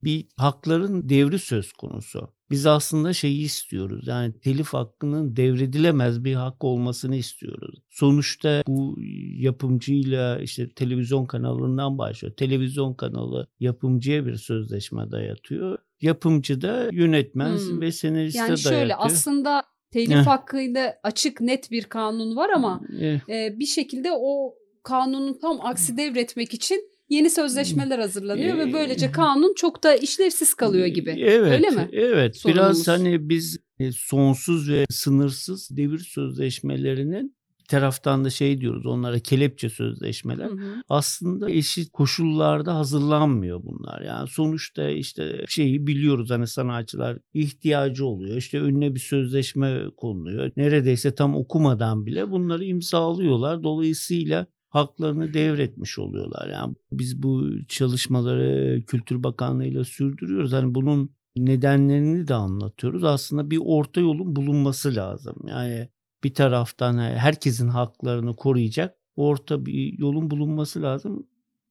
bir 0.05 0.25
hakların 0.37 1.09
devri 1.09 1.39
söz 1.39 1.73
konusu. 1.73 2.29
Biz 2.51 2.65
aslında 2.65 3.13
şeyi 3.13 3.43
istiyoruz. 3.43 4.07
Yani 4.07 4.39
telif 4.39 4.73
hakkının 4.73 5.35
devredilemez 5.35 6.23
bir 6.23 6.33
hak 6.33 6.63
olmasını 6.63 7.15
istiyoruz. 7.15 7.83
Sonuçta 7.89 8.63
bu 8.67 8.97
yapımcıyla 9.37 10.39
işte 10.39 10.69
televizyon 10.69 11.25
kanalından 11.25 11.97
başlıyor. 11.97 12.35
Televizyon 12.35 12.93
kanalı 12.93 13.47
yapımcıya 13.59 14.25
bir 14.25 14.35
sözleşme 14.35 15.11
dayatıyor. 15.11 15.77
Yapımcı 16.01 16.61
da 16.61 16.89
yönetmen 16.91 17.57
hmm. 17.57 17.81
ve 17.81 17.91
senariste 17.91 18.39
yani 18.39 18.47
dayatıyor. 18.47 18.73
Yani 18.73 18.81
şöyle 18.81 18.95
aslında 18.95 19.63
telif 19.91 20.27
hakkıyla 20.27 20.95
açık 21.03 21.41
net 21.41 21.71
bir 21.71 21.83
kanun 21.83 22.35
var 22.35 22.49
ama 22.49 22.81
e, 23.29 23.59
bir 23.59 23.65
şekilde 23.65 24.09
o 24.11 24.55
kanunun 24.83 25.39
tam 25.41 25.61
aksi 25.61 25.97
devretmek 25.97 26.53
için 26.53 26.92
yeni 27.13 27.29
sözleşmeler 27.29 27.99
hazırlanıyor 27.99 28.57
ve 28.57 28.73
böylece 28.73 29.11
kanun 29.11 29.53
çok 29.53 29.83
da 29.83 29.95
işlevsiz 29.95 30.53
kalıyor 30.53 30.87
gibi. 30.87 31.15
Evet. 31.19 31.51
Öyle 31.51 31.69
mi? 31.69 31.89
Evet. 31.91 32.37
Sorunumuz. 32.37 32.65
Biraz 32.65 32.87
hani 32.87 33.29
biz 33.29 33.57
e, 33.79 33.91
sonsuz 33.91 34.69
ve 34.69 34.85
sınırsız 34.89 35.69
devir 35.71 35.99
sözleşmelerinin 35.99 37.35
taraftan 37.67 38.25
da 38.25 38.29
şey 38.29 38.61
diyoruz 38.61 38.85
onlara 38.85 39.19
kelepçe 39.19 39.69
sözleşmeler. 39.69 40.45
Hı 40.45 40.53
hı. 40.53 40.83
Aslında 40.89 41.51
eşit 41.51 41.91
koşullarda 41.91 42.75
hazırlanmıyor 42.75 43.63
bunlar. 43.63 44.01
Yani 44.01 44.29
sonuçta 44.29 44.89
işte 44.89 45.45
şeyi 45.47 45.87
biliyoruz 45.87 46.29
hani 46.29 46.47
sanatçılar 46.47 47.17
ihtiyacı 47.33 48.05
oluyor. 48.05 48.37
İşte 48.37 48.61
önüne 48.61 48.95
bir 48.95 48.99
sözleşme 48.99 49.81
konuluyor. 49.97 50.51
Neredeyse 50.57 51.15
tam 51.15 51.35
okumadan 51.35 52.05
bile 52.05 52.31
bunları 52.31 52.65
imzalıyorlar. 52.65 53.63
Dolayısıyla 53.63 54.47
haklarını 54.73 55.33
devretmiş 55.33 55.99
oluyorlar. 55.99 56.49
Yani 56.49 56.75
biz 56.91 57.23
bu 57.23 57.49
çalışmaları 57.67 58.83
Kültür 58.87 59.23
Bakanlığı 59.23 59.65
ile 59.65 59.83
sürdürüyoruz. 59.83 60.53
Hani 60.53 60.75
bunun 60.75 61.09
nedenlerini 61.35 62.27
de 62.27 62.33
anlatıyoruz. 62.33 63.03
Aslında 63.03 63.51
bir 63.51 63.59
orta 63.65 64.01
yolun 64.01 64.35
bulunması 64.35 64.95
lazım. 64.95 65.35
Yani 65.47 65.89
bir 66.23 66.33
taraftan 66.33 66.97
herkesin 66.97 67.67
haklarını 67.67 68.35
koruyacak 68.35 68.95
orta 69.15 69.65
bir 69.65 69.99
yolun 69.99 70.31
bulunması 70.31 70.81
lazım. 70.81 71.27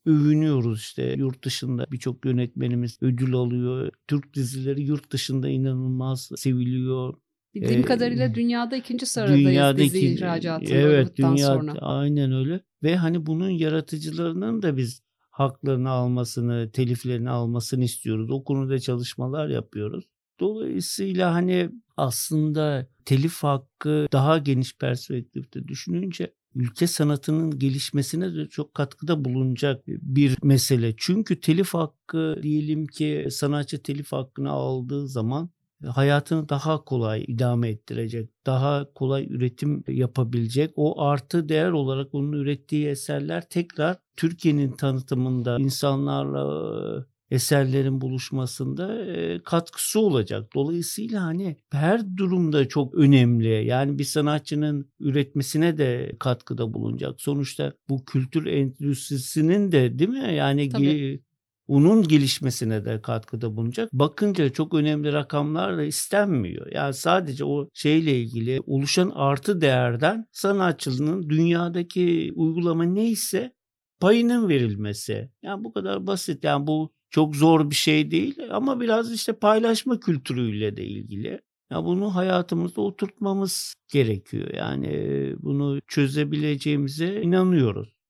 Övünüyoruz 0.07 0.81
işte 0.81 1.15
yurt 1.19 1.45
dışında 1.45 1.87
birçok 1.93 2.27
yönetmenimiz 2.27 2.99
ödül 3.01 3.35
alıyor. 3.35 3.91
Türk 4.09 4.35
dizileri 4.35 4.83
yurt 4.83 5.13
dışında 5.13 5.49
inanılmaz 5.49 6.31
seviliyor. 6.37 7.15
Bildiğim 7.55 7.81
ee, 7.81 7.85
kadarıyla 7.85 8.35
dünyada 8.35 8.77
ikinci 8.77 9.07
sıradayız 9.07 9.49
dünyada 9.49 9.79
dizi 9.79 10.01
ihracatında 10.01 10.75
evet, 10.75 11.17
dünya, 11.17 11.47
sonra. 11.47 11.73
Aynen 11.73 12.33
öyle. 12.33 12.61
Ve 12.83 12.97
hani 12.97 13.27
bunun 13.27 13.51
yaratıcılarının 13.51 14.63
da 14.63 14.77
biz 14.77 15.03
haklarını 15.31 15.91
almasını, 15.91 16.71
teliflerini 16.73 17.31
almasını 17.31 17.85
istiyoruz. 17.85 18.31
O 18.31 18.45
konuda 18.45 18.79
çalışmalar 18.79 19.49
yapıyoruz. 19.49 20.05
Dolayısıyla 20.41 21.35
hani 21.35 21.71
aslında 21.97 22.87
telif 23.05 23.43
hakkı 23.43 24.09
daha 24.13 24.39
geniş 24.39 24.77
perspektifte 24.77 25.69
düşününce 25.69 26.35
ülke 26.55 26.87
sanatının 26.87 27.59
gelişmesine 27.59 28.35
de 28.35 28.49
çok 28.49 28.75
katkıda 28.75 29.25
bulunacak 29.25 29.87
bir 29.87 30.37
mesele. 30.43 30.95
Çünkü 30.97 31.41
telif 31.41 31.75
hakkı 31.75 32.41
diyelim 32.43 32.87
ki 32.87 33.29
sanatçı 33.31 33.83
telif 33.83 34.13
hakkını 34.13 34.51
aldığı 34.51 35.09
zaman 35.09 35.51
hayatını 35.87 36.49
daha 36.49 36.85
kolay 36.85 37.25
idame 37.29 37.69
ettirecek, 37.69 38.31
daha 38.47 38.93
kolay 38.95 39.27
üretim 39.31 39.85
yapabilecek. 39.89 40.73
O 40.77 41.03
artı 41.03 41.49
değer 41.49 41.71
olarak 41.71 42.15
onun 42.15 42.33
ürettiği 42.33 42.87
eserler 42.87 43.49
tekrar 43.49 43.97
Türkiye'nin 44.17 44.73
tanıtımında 44.73 45.57
insanlarla 45.59 47.07
eserlerin 47.31 48.01
buluşmasında 48.01 49.05
katkısı 49.45 50.01
olacak. 50.01 50.55
Dolayısıyla 50.55 51.23
hani 51.23 51.57
her 51.71 52.17
durumda 52.17 52.69
çok 52.69 52.95
önemli. 52.95 53.67
Yani 53.67 53.99
bir 53.99 54.05
sanatçının 54.05 54.91
üretmesine 55.01 55.79
de 55.79 56.13
katkıda 56.19 56.75
bulunacak. 56.75 57.21
Sonuçta 57.21 57.73
bu 57.89 58.05
kültür 58.05 58.47
endüstrisinin 58.47 59.73
de 59.73 59.99
değil 59.99 60.11
mi? 60.11 60.35
Yani 60.35 60.69
Tabii 60.69 61.23
onun 61.73 62.03
gelişmesine 62.03 62.85
de 62.85 63.03
katkıda 63.03 63.57
bulunacak. 63.57 63.93
Bakınca 63.93 64.49
çok 64.49 64.75
önemli 64.75 65.13
rakamlar 65.13 65.79
da 65.79 65.83
istenmiyor. 65.83 66.73
Yani 66.73 66.95
sadece 66.95 67.45
o 67.45 67.69
şeyle 67.75 68.21
ilgili 68.21 68.61
oluşan 68.67 69.13
artı 69.15 69.61
değerden 69.61 70.27
sanatçının 70.33 71.31
dünyadaki 71.31 72.33
uygulama 72.35 72.85
neyse 72.85 73.53
payının 74.01 74.49
verilmesi. 74.49 75.31
Yani 75.43 75.65
bu 75.65 75.73
kadar 75.73 76.07
basit. 76.07 76.45
Yani 76.45 76.67
bu 76.67 76.93
çok 77.11 77.37
zor 77.37 77.71
bir 77.71 77.75
şey 77.75 78.11
değil 78.11 78.39
ama 78.51 78.81
biraz 78.81 79.13
işte 79.13 79.33
paylaşma 79.33 80.01
kültürüyle 80.01 80.77
de 80.77 80.85
ilgili. 80.85 81.41
Ya 81.71 81.85
bunu 81.85 82.15
hayatımızda 82.15 82.81
oturtmamız 82.81 83.75
gerekiyor. 83.93 84.49
Yani 84.55 84.89
bunu 85.39 85.81
çözebileceğimize 85.89 87.23
inanıyoruz. 87.23 88.02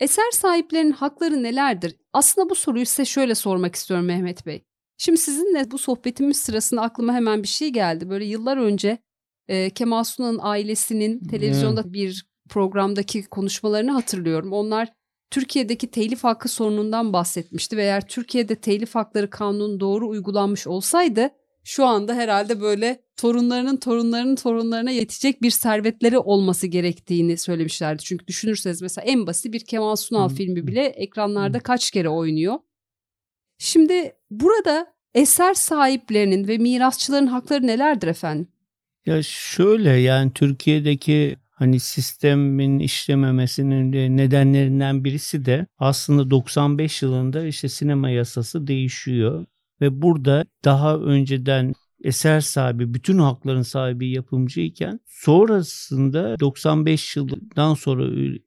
Eser 0.00 0.30
sahiplerinin 0.32 0.92
hakları 0.92 1.42
nelerdir? 1.42 1.96
Aslında 2.12 2.50
bu 2.50 2.54
soruyu 2.54 2.86
size 2.86 3.04
şöyle 3.04 3.34
sormak 3.34 3.74
istiyorum 3.74 4.06
Mehmet 4.06 4.46
Bey. 4.46 4.64
Şimdi 4.98 5.18
sizinle 5.18 5.70
bu 5.70 5.78
sohbetimiz 5.78 6.36
sırasında 6.36 6.82
aklıma 6.82 7.12
hemen 7.14 7.42
bir 7.42 7.48
şey 7.48 7.68
geldi. 7.68 8.10
Böyle 8.10 8.24
yıllar 8.24 8.56
önce 8.56 8.98
e, 9.48 9.70
Kemal 9.70 10.04
Sunal'ın 10.04 10.38
ailesinin 10.42 11.28
televizyonda 11.28 11.80
evet. 11.80 11.92
bir 11.92 12.26
programdaki 12.48 13.22
konuşmalarını 13.22 13.90
hatırlıyorum. 13.90 14.52
Onlar 14.52 14.88
Türkiye'deki 15.30 15.90
telif 15.90 16.24
hakkı 16.24 16.48
sorunundan 16.48 17.12
bahsetmişti 17.12 17.76
ve 17.76 17.82
eğer 17.82 18.08
Türkiye'de 18.08 18.54
telif 18.54 18.94
hakları 18.94 19.30
kanunu 19.30 19.80
doğru 19.80 20.08
uygulanmış 20.08 20.66
olsaydı 20.66 21.30
şu 21.64 21.86
anda 21.86 22.14
herhalde 22.14 22.60
böyle 22.60 23.04
torunlarının 23.20 23.76
torunlarının 23.76 24.36
torunlarına 24.36 24.90
yetecek 24.90 25.42
bir 25.42 25.50
servetleri 25.50 26.18
olması 26.18 26.66
gerektiğini 26.66 27.36
söylemişlerdi. 27.36 28.02
Çünkü 28.02 28.26
düşünürseniz 28.26 28.82
mesela 28.82 29.04
en 29.04 29.26
basit 29.26 29.52
bir 29.52 29.60
Kemal 29.60 29.96
Sunal 29.96 30.28
filmi 30.28 30.66
bile 30.66 30.84
ekranlarda 30.84 31.60
kaç 31.60 31.90
kere 31.90 32.08
oynuyor. 32.08 32.54
Şimdi 33.58 34.12
burada 34.30 34.86
eser 35.14 35.54
sahiplerinin 35.54 36.48
ve 36.48 36.58
mirasçıların 36.58 37.26
hakları 37.26 37.66
nelerdir 37.66 38.08
efendim? 38.08 38.48
Ya 39.06 39.22
şöyle 39.22 39.90
yani 39.90 40.32
Türkiye'deki 40.32 41.36
hani 41.50 41.80
sistemin 41.80 42.78
işlememesinin 42.78 44.16
nedenlerinden 44.16 45.04
birisi 45.04 45.44
de 45.44 45.66
aslında 45.78 46.30
95 46.30 47.02
yılında 47.02 47.46
işte 47.46 47.68
sinema 47.68 48.10
yasası 48.10 48.66
değişiyor 48.66 49.46
ve 49.80 50.02
burada 50.02 50.44
daha 50.64 50.96
önceden 50.96 51.74
eser 52.00 52.40
sahibi, 52.40 52.94
bütün 52.94 53.18
hakların 53.18 53.62
sahibi 53.62 54.10
yapımcıyken 54.10 55.00
sonrasında 55.06 56.40
95 56.40 57.16
yıldan 57.16 57.74
sonra 57.74 58.04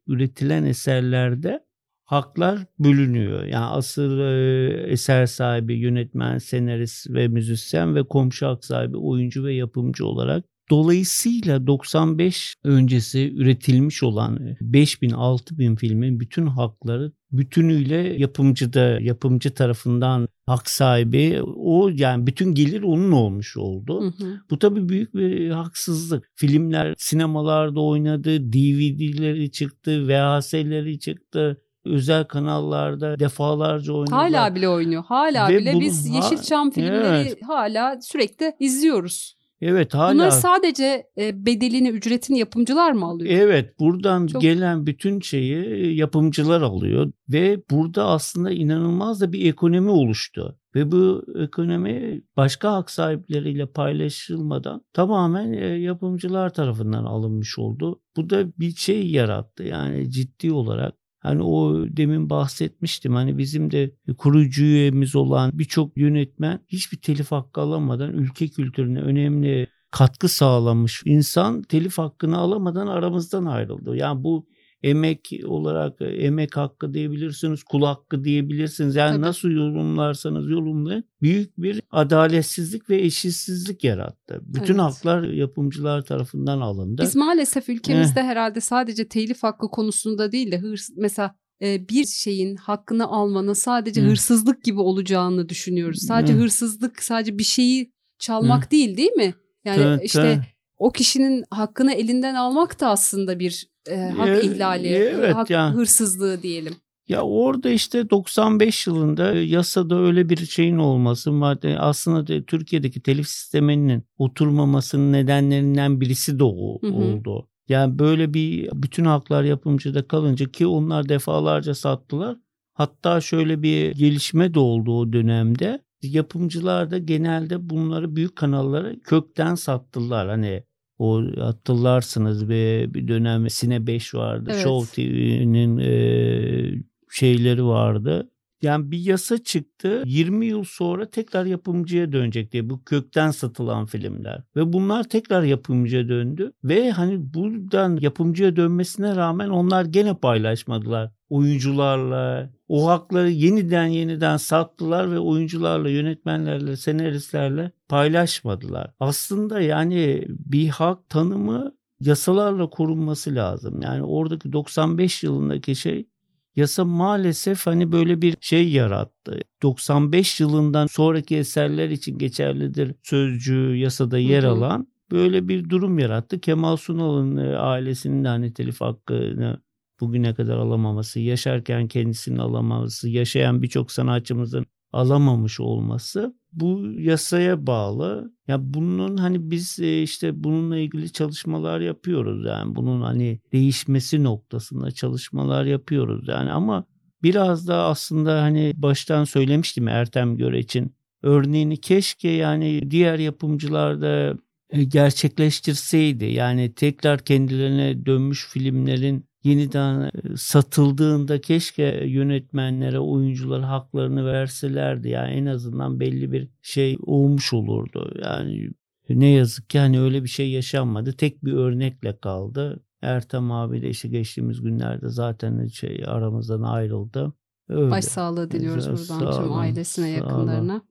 üretilen 0.08 0.64
eserlerde 0.64 1.66
haklar 2.04 2.60
bölünüyor. 2.80 3.44
Yani 3.44 3.66
asıl 3.66 4.20
e, 4.20 4.92
eser 4.92 5.26
sahibi, 5.26 5.74
yönetmen, 5.74 6.38
senarist 6.38 7.10
ve 7.10 7.28
müzisyen 7.28 7.96
ve 7.96 8.04
komşu 8.04 8.48
hak 8.48 8.66
sahibi, 8.66 8.98
oyuncu 8.98 9.44
ve 9.44 9.54
yapımcı 9.54 10.06
olarak 10.06 10.46
Dolayısıyla 10.74 11.68
95 11.68 12.56
öncesi 12.64 13.34
üretilmiş 13.36 14.04
olan 14.04 14.40
5000 14.62 15.10
6000 15.10 15.76
filmin 15.76 16.20
bütün 16.20 16.46
hakları 16.48 17.12
bütünüyle 17.32 17.96
yapımcıda 17.96 19.00
yapımcı 19.02 19.54
tarafından 19.54 20.28
hak 20.46 20.70
sahibi 20.70 21.42
o 21.56 21.90
yani 21.94 22.28
bütün 22.28 22.54
gelir 22.54 22.84
onun 22.84 23.12
olmuş 23.12 23.58
oldu. 23.58 24.02
Hı 24.02 24.24
hı. 24.24 24.40
Bu 24.50 24.60
tabii 24.60 24.90
büyük 24.90 25.14
bir 25.14 25.50
haksızlık. 25.50 26.32
Filmler 26.36 26.94
sinemalarda 26.98 27.82
oynadı, 27.82 28.54
DVD'leri 28.54 29.52
çıktı, 29.52 30.08
VHS'leri 30.08 31.00
çıktı 31.00 31.62
özel 31.86 32.24
kanallarda 32.24 33.20
defalarca 33.20 33.94
oynuyor. 33.94 34.18
Hala 34.18 34.56
bile 34.56 34.70
oynuyor. 34.70 35.04
Hala 35.04 35.50
Ve 35.50 35.58
bile 35.58 35.80
biz 35.80 36.08
Yeşilçam 36.08 36.72
filmleri 36.72 37.28
evet. 37.28 37.38
hala 37.48 38.02
sürekli 38.02 38.54
izliyoruz. 38.60 39.43
Evet 39.62 39.94
hala. 39.94 40.14
Bunlar 40.14 40.32
sadece 40.32 41.08
e, 41.18 41.46
bedelini, 41.46 41.90
ücretini 41.90 42.40
yapımcılar 42.40 42.92
mı 42.92 43.06
alıyor? 43.06 43.32
Evet 43.32 43.80
buradan 43.80 44.28
Çok... 44.28 44.42
gelen 44.42 44.86
bütün 44.86 45.20
şeyi 45.20 45.96
yapımcılar 45.96 46.62
alıyor 46.62 47.12
ve 47.30 47.64
burada 47.72 48.06
aslında 48.06 48.52
inanılmaz 48.52 49.22
da 49.22 49.32
bir 49.32 49.46
ekonomi 49.46 49.90
oluştu. 49.90 50.60
Ve 50.76 50.92
bu 50.92 51.26
ekonomi 51.40 52.22
başka 52.38 52.74
hak 52.74 52.92
sahipleriyle 52.92 53.66
paylaşılmadan 53.66 54.82
tamamen 54.94 55.54
e, 55.54 55.66
yapımcılar 55.66 56.54
tarafından 56.54 57.04
alınmış 57.04 57.60
oldu. 57.60 58.02
Bu 58.18 58.30
da 58.30 58.60
bir 58.60 58.72
şey 58.72 59.12
yarattı 59.12 59.64
yani 59.64 60.12
ciddi 60.12 60.52
olarak 60.52 60.96
Hani 61.24 61.44
o 61.44 61.86
demin 61.88 62.30
bahsetmiştim 62.30 63.14
hani 63.14 63.38
bizim 63.38 63.72
de 63.72 63.92
kurucu 64.18 64.64
üyemiz 64.64 65.16
olan 65.16 65.52
birçok 65.54 65.98
yönetmen 65.98 66.60
hiçbir 66.68 66.98
telif 66.98 67.32
hakkı 67.32 67.62
alamadan 67.62 68.14
ülke 68.14 68.48
kültürüne 68.48 69.02
önemli 69.02 69.68
katkı 69.92 70.30
sağlamış 70.30 71.02
insan 71.06 71.62
telif 71.62 71.98
hakkını 71.98 72.38
alamadan 72.38 72.88
aramızdan 72.88 73.46
ayrıldı. 73.46 73.96
Yani 73.96 74.24
bu 74.24 74.48
emek 74.84 75.32
olarak 75.46 75.98
emek 76.00 76.58
hakkı 76.58 76.94
diyebilirsiniz, 76.94 77.64
kul 77.64 77.84
hakkı 77.84 78.24
diyebilirsiniz. 78.24 78.96
Yani 78.96 79.12
Tabii. 79.12 79.22
nasıl 79.22 79.50
yorumlarsanız 79.50 80.50
yorumlayın 80.50 81.04
büyük 81.22 81.58
bir 81.58 81.82
adaletsizlik 81.92 82.90
ve 82.90 83.02
eşitsizlik 83.02 83.84
yarattı. 83.84 84.40
Bütün 84.42 84.74
evet. 84.74 84.84
haklar 84.84 85.24
yapımcılar 85.24 86.02
tarafından 86.02 86.62
alındı. 86.62 87.02
Biz 87.02 87.16
maalesef 87.16 87.70
ülkemizde 87.70 88.20
eh. 88.20 88.24
herhalde 88.24 88.62
sadece 88.62 89.08
telif 89.08 89.44
hakkı 89.44 89.68
konusunda 89.68 90.32
değil 90.32 90.52
de 90.52 90.58
hırs 90.58 90.90
mesela 90.96 91.36
bir 91.62 92.06
şeyin 92.06 92.56
hakkını 92.56 93.08
almanın 93.08 93.54
sadece 93.54 94.02
Hı. 94.02 94.06
hırsızlık 94.06 94.64
gibi 94.64 94.80
olacağını 94.80 95.50
düşünüyoruz. 95.50 96.00
Sadece 96.08 96.34
Hı. 96.34 96.38
hırsızlık, 96.38 97.04
sadece 97.04 97.38
bir 97.38 97.44
şeyi 97.44 97.92
çalmak 98.20 98.66
Hı. 98.66 98.72
değil 98.72 98.98
değil 98.98 99.12
mi? 99.12 99.34
Yani 99.66 99.82
evet, 99.82 100.02
işte 100.04 100.22
evet. 100.22 100.40
O 100.84 100.92
kişinin 100.92 101.44
hakkını 101.50 101.94
elinden 101.94 102.36
almak 102.36 102.80
da 102.80 102.90
aslında 102.90 103.40
bir 103.40 103.68
e, 103.90 103.96
hak 103.96 104.28
e, 104.28 104.42
ihlali, 104.42 104.88
evet, 104.88 105.36
hak 105.36 105.50
yani. 105.50 105.76
hırsızlığı 105.76 106.42
diyelim. 106.42 106.76
Ya 107.08 107.22
orada 107.22 107.70
işte 107.70 108.10
95 108.10 108.88
yılında 108.88 109.34
yasada 109.34 110.00
öyle 110.00 110.30
bir 110.30 110.46
şeyin 110.46 110.78
olması 110.78 111.32
madde 111.32 111.80
aslında 111.80 112.28
de, 112.28 112.44
Türkiye'deki 112.44 113.02
telif 113.02 113.28
sisteminin 113.28 114.04
oturmamasının 114.18 115.14
nedenlerinden 115.14 116.02
birisi 116.02 116.40
de 116.40 116.44
o, 116.44 116.82
hı 116.82 116.88
hı. 116.88 116.94
oldu. 116.94 117.48
Yani 117.70 118.00
böyle 118.00 118.34
bir 118.34 118.70
bütün 118.74 119.06
haklar 119.06 119.44
yapımcıda 119.44 120.08
kalınca 120.08 120.52
ki 120.52 120.68
onlar 120.68 121.10
defalarca 121.10 121.76
sattılar. 121.76 122.38
Hatta 122.74 123.22
şöyle 123.22 123.62
bir 123.62 123.92
gelişme 123.92 124.54
de 124.54 124.60
oldu 124.60 125.00
o 125.00 125.14
dönemde. 125.14 125.80
Yapımcılar 126.02 126.92
da 126.92 126.98
genelde 126.98 127.70
bunları 127.70 128.16
büyük 128.16 128.36
kanallara 128.36 129.00
kökten 129.00 129.56
sattılar. 129.56 130.30
Hani 130.30 130.64
o 131.00 131.24
hatırlarsınız 131.40 132.50
bir, 132.50 132.94
bir 132.94 133.08
dönem 133.08 133.50
Sine 133.50 133.88
5 133.88 134.16
vardı. 134.16 134.50
Evet. 134.54 134.64
Show 134.64 135.04
TV'nin 135.04 135.78
e, 135.78 136.84
şeyleri 137.12 137.66
vardı. 137.66 138.30
Yani 138.62 138.92
bir 138.92 139.00
yasa 139.00 139.38
çıktı 139.38 140.04
20 140.06 140.46
yıl 140.46 140.64
sonra 140.64 141.10
tekrar 141.10 141.46
yapımcıya 141.46 142.12
dönecek 142.12 142.52
diye 142.52 142.70
bu 142.70 142.84
kökten 142.84 143.32
satılan 143.32 143.86
filmler. 143.86 144.44
Ve 144.56 144.74
bunlar 144.74 145.04
tekrar 145.04 145.44
yapımcıya 145.44 146.10
döndü. 146.10 146.52
Ve 146.64 146.92
hani 146.92 147.34
buradan 147.34 147.98
yapımcıya 148.02 148.56
dönmesine 148.56 149.16
rağmen 149.16 149.50
onlar 149.50 149.86
gene 149.86 150.14
paylaşmadılar 150.14 151.12
oyuncularla. 151.34 152.50
O 152.68 152.88
hakları 152.88 153.30
yeniden 153.30 153.86
yeniden 153.86 154.38
sattılar 154.38 155.12
ve 155.12 155.20
oyuncularla, 155.20 155.90
yönetmenlerle, 155.90 156.78
senaristlerle 156.78 157.72
paylaşmadılar. 157.90 158.94
Aslında 159.00 159.62
yani 159.62 160.26
bir 160.30 160.68
hak 160.68 161.10
tanımı 161.10 161.76
yasalarla 162.00 162.70
korunması 162.70 163.36
lazım. 163.36 163.82
Yani 163.82 164.04
oradaki 164.04 164.54
95 164.54 165.24
yılındaki 165.24 165.76
şey 165.76 166.08
yasa 166.56 166.86
maalesef 166.86 167.68
hani 167.68 167.92
böyle 167.92 168.22
bir 168.22 168.36
şey 168.42 168.72
yarattı. 168.72 169.40
95 169.62 170.40
yılından 170.40 170.88
sonraki 170.88 171.38
eserler 171.38 171.90
için 171.90 172.18
geçerlidir 172.18 172.96
sözcüğü 173.04 173.76
yasada 173.76 174.18
yer 174.18 174.44
alan 174.44 174.88
böyle 175.12 175.48
bir 175.48 175.70
durum 175.70 176.00
yarattı. 176.00 176.40
Kemal 176.40 176.76
Sunal'ın 176.76 177.38
e, 177.38 177.58
ailesinin 177.58 178.24
de 178.24 178.28
hani 178.28 178.54
telif 178.54 178.82
hakkını 178.82 179.62
bugüne 180.04 180.34
kadar 180.34 180.58
alamaması, 180.58 181.20
yaşarken 181.20 181.88
kendisinin 181.88 182.38
alamaması, 182.38 183.10
yaşayan 183.10 183.62
birçok 183.62 183.92
sanatçımızın 183.92 184.66
alamamış 184.94 185.60
olması 185.60 186.36
bu 186.54 186.86
yasaya 186.98 187.68
bağlı. 187.68 188.34
Ya 188.48 188.74
bunun 188.74 189.18
hani 189.18 189.52
biz 189.52 189.80
e, 189.80 190.02
işte 190.02 190.44
bununla 190.44 190.78
ilgili 190.78 191.12
çalışmalar 191.12 191.80
yapıyoruz 191.80 192.46
yani 192.46 192.76
bunun 192.76 193.02
hani 193.02 193.40
değişmesi 193.52 194.24
noktasında 194.24 194.92
çalışmalar 194.92 195.66
yapıyoruz 195.66 196.28
yani 196.28 196.52
ama 196.52 196.86
biraz 197.24 197.68
da 197.68 197.84
aslında 197.84 198.42
hani 198.42 198.74
baştan 198.76 199.24
söylemiştim 199.24 199.88
Ertem 199.88 200.38
Göreç'in 200.38 200.96
örneğini 201.24 201.78
keşke 201.78 202.30
yani 202.30 202.92
diğer 202.92 203.20
yapımcılar 203.20 204.02
da 204.02 204.38
e, 204.70 204.84
gerçekleştirseydi. 204.84 206.26
Yani 206.26 206.74
tekrar 206.74 207.20
kendilerine 207.20 208.06
dönmüş 208.06 208.48
filmlerin 208.48 209.26
yeniden 209.44 210.02
e, 210.02 210.12
satıldığında 210.38 211.42
keşke 211.42 212.06
yönetmenlere, 212.08 213.00
oyunculara 213.00 213.70
haklarını 213.70 214.26
verselerdi. 214.26 215.10
Yani 215.10 215.32
en 215.32 215.46
azından 215.46 216.00
belli 216.00 216.32
bir 216.32 216.50
şey 216.62 216.98
olmuş 217.02 217.54
olurdu. 217.54 218.14
Yani 218.22 218.70
ne 219.10 219.28
yazık 219.28 219.70
ki 219.70 219.80
hani 219.80 220.02
öyle 220.02 220.24
bir 220.24 220.30
şey 220.30 220.52
yaşanmadı. 220.52 221.14
Tek 221.14 221.46
bir 221.46 221.54
örnekle 221.54 222.18
kaldı. 222.18 222.84
Ertem 223.02 223.52
abi 223.52 223.82
de 223.82 223.90
işte 223.90 224.08
geçtiğimiz 224.08 224.62
günlerde 224.62 225.10
zaten 225.10 225.68
şey 225.68 226.04
aramızdan 226.08 226.62
ayrıldı. 226.62 227.34
Öyle. 227.70 227.92
Başsağlığı 227.92 228.52
diliyoruz 228.52 228.90
buradan 228.90 229.44
tüm 229.44 229.54
ailesine, 229.54 230.10
yakınlarına. 230.10 230.82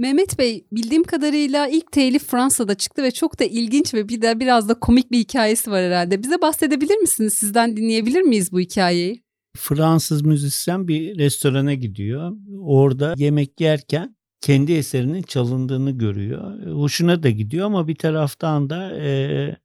Mehmet 0.00 0.38
Bey 0.38 0.66
bildiğim 0.72 1.04
kadarıyla 1.04 1.68
ilk 1.68 1.92
telif 1.92 2.24
Fransa'da 2.24 2.74
çıktı 2.74 3.02
ve 3.02 3.10
çok 3.10 3.40
da 3.40 3.44
ilginç 3.44 3.94
ve 3.94 4.08
bir 4.08 4.22
de 4.22 4.40
biraz 4.40 4.68
da 4.68 4.74
komik 4.74 5.10
bir 5.10 5.18
hikayesi 5.18 5.70
var 5.70 5.84
herhalde. 5.84 6.22
Bize 6.22 6.40
bahsedebilir 6.42 6.96
misiniz? 6.96 7.34
Sizden 7.34 7.76
dinleyebilir 7.76 8.20
miyiz 8.20 8.52
bu 8.52 8.60
hikayeyi? 8.60 9.22
Fransız 9.56 10.22
müzisyen 10.22 10.88
bir 10.88 11.18
restorana 11.18 11.74
gidiyor. 11.74 12.32
Orada 12.60 13.14
yemek 13.16 13.60
yerken 13.60 14.16
kendi 14.40 14.72
eserinin 14.72 15.22
çalındığını 15.22 15.90
görüyor. 15.90 16.66
Hoşuna 16.66 17.22
da 17.22 17.30
gidiyor 17.30 17.66
ama 17.66 17.88
bir 17.88 17.96
taraftan 17.96 18.70
da 18.70 19.00
e, 19.00 19.56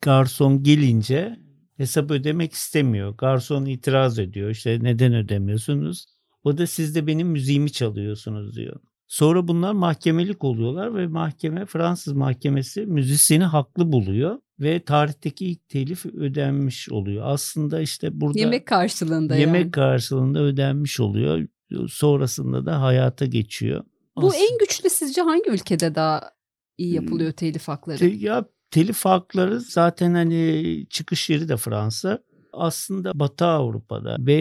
garson 0.00 0.62
gelince 0.62 1.36
hesap 1.76 2.10
ödemek 2.10 2.52
istemiyor. 2.52 3.16
Garson 3.16 3.64
itiraz 3.64 4.18
ediyor. 4.18 4.50
İşte 4.50 4.78
neden 4.82 5.14
ödemiyorsunuz? 5.14 6.06
O 6.44 6.58
da 6.58 6.66
siz 6.66 6.94
de 6.94 7.06
benim 7.06 7.28
müziğimi 7.28 7.72
çalıyorsunuz 7.72 8.56
diyor. 8.56 8.80
Sonra 9.12 9.48
bunlar 9.48 9.72
mahkemelik 9.72 10.44
oluyorlar 10.44 10.94
ve 10.94 11.06
mahkeme 11.06 11.66
Fransız 11.66 12.12
mahkemesi 12.12 12.86
müzisyeni 12.86 13.44
haklı 13.44 13.92
buluyor 13.92 14.38
ve 14.60 14.84
tarihteki 14.84 15.46
ilk 15.46 15.68
telif 15.68 16.06
ödenmiş 16.06 16.88
oluyor. 16.88 17.24
Aslında 17.26 17.80
işte 17.80 18.20
burada 18.20 18.38
yemek 18.38 18.66
karşılığında 18.66 19.36
yemek 19.36 19.60
yani. 19.60 19.70
karşılığında 19.70 20.40
ödenmiş 20.42 21.00
oluyor. 21.00 21.46
Sonrasında 21.88 22.66
da 22.66 22.82
hayata 22.82 23.26
geçiyor. 23.26 23.84
Bu 24.16 24.26
Aslında- 24.26 24.44
en 24.44 24.58
güçlü 24.58 24.90
sizce 24.90 25.22
hangi 25.22 25.50
ülkede 25.50 25.94
daha 25.94 26.30
iyi 26.78 26.94
yapılıyor 26.94 27.32
telif 27.32 27.68
hakları? 27.68 27.98
Te- 27.98 28.06
ya 28.06 28.44
telif 28.70 29.04
hakları 29.04 29.60
zaten 29.60 30.14
hani 30.14 30.86
çıkış 30.90 31.30
yeri 31.30 31.48
de 31.48 31.56
Fransa. 31.56 32.18
Aslında 32.52 33.18
Batı 33.18 33.44
Avrupa'da 33.44 34.16
ve 34.20 34.34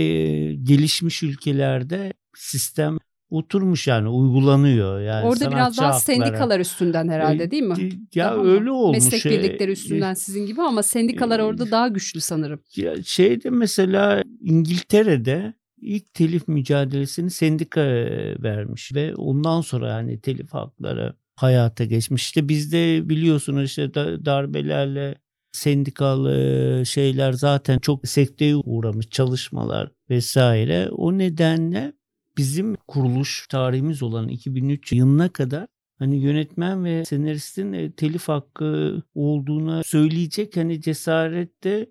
gelişmiş 0.63 1.23
ülkelerde 1.23 2.13
sistem 2.36 2.97
oturmuş 3.31 3.87
yani 3.87 4.09
uygulanıyor. 4.09 5.01
Yani 5.01 5.27
Orada 5.27 5.51
biraz 5.51 5.77
daha 5.77 5.87
hakları. 5.87 6.01
sendikalar 6.01 6.59
üstünden 6.59 7.07
herhalde 7.07 7.51
değil 7.51 7.63
mi? 7.63 7.75
E, 7.79 7.89
Ya 8.19 8.25
Daha 8.25 8.35
mı? 8.35 8.51
öyle 8.51 8.71
olmuş. 8.71 8.97
Meslek 8.97 9.25
E, 9.25 9.29
birlikleri 9.29 9.71
üstünden 9.71 10.13
sizin 10.13 10.45
gibi 10.45 10.61
ama 10.61 10.83
sendikalar 10.83 11.39
e, 11.39 11.43
orada 11.43 11.71
daha 11.71 11.87
güçlü 11.87 12.21
sanırım. 12.21 12.59
Ya 12.75 13.03
şeyde 13.03 13.49
mesela 13.49 14.23
İngiltere'de 14.41 15.53
ilk 15.81 16.13
telif 16.13 16.47
mücadelesini 16.47 17.29
sendika 17.31 17.81
e, 17.81 18.35
vermiş 18.43 18.91
ve 18.95 19.15
ondan 19.15 19.61
sonra 19.61 19.89
yani 19.89 20.21
telif 20.21 20.53
hakları 20.53 21.13
hayata 21.35 21.85
geçmiş. 21.85 22.23
İşte 22.23 22.49
bizde 22.49 23.09
biliyorsunuz 23.09 23.63
işte 23.65 23.93
da- 23.93 24.25
darbelerle 24.25 25.15
sendikal 25.51 26.25
e, 26.25 26.85
şeyler 26.85 27.33
zaten 27.33 27.79
çok 27.79 28.07
sekteye 28.07 28.55
uğramış 28.55 29.09
çalışmalar 29.09 29.91
vesaire. 30.09 30.89
O 30.91 31.17
nedenle 31.17 31.93
bizim 32.37 32.75
kuruluş 32.87 33.47
tarihimiz 33.47 34.03
olan 34.03 34.27
2003 34.27 34.93
yılına 34.93 35.29
kadar 35.29 35.67
hani 35.99 36.17
yönetmen 36.17 36.85
ve 36.85 37.05
senaristin 37.05 37.73
e, 37.73 37.91
telif 37.91 38.27
hakkı 38.27 39.01
olduğuna 39.15 39.83
söyleyecek 39.83 40.57
hani 40.57 40.81
cesarette 40.81 41.87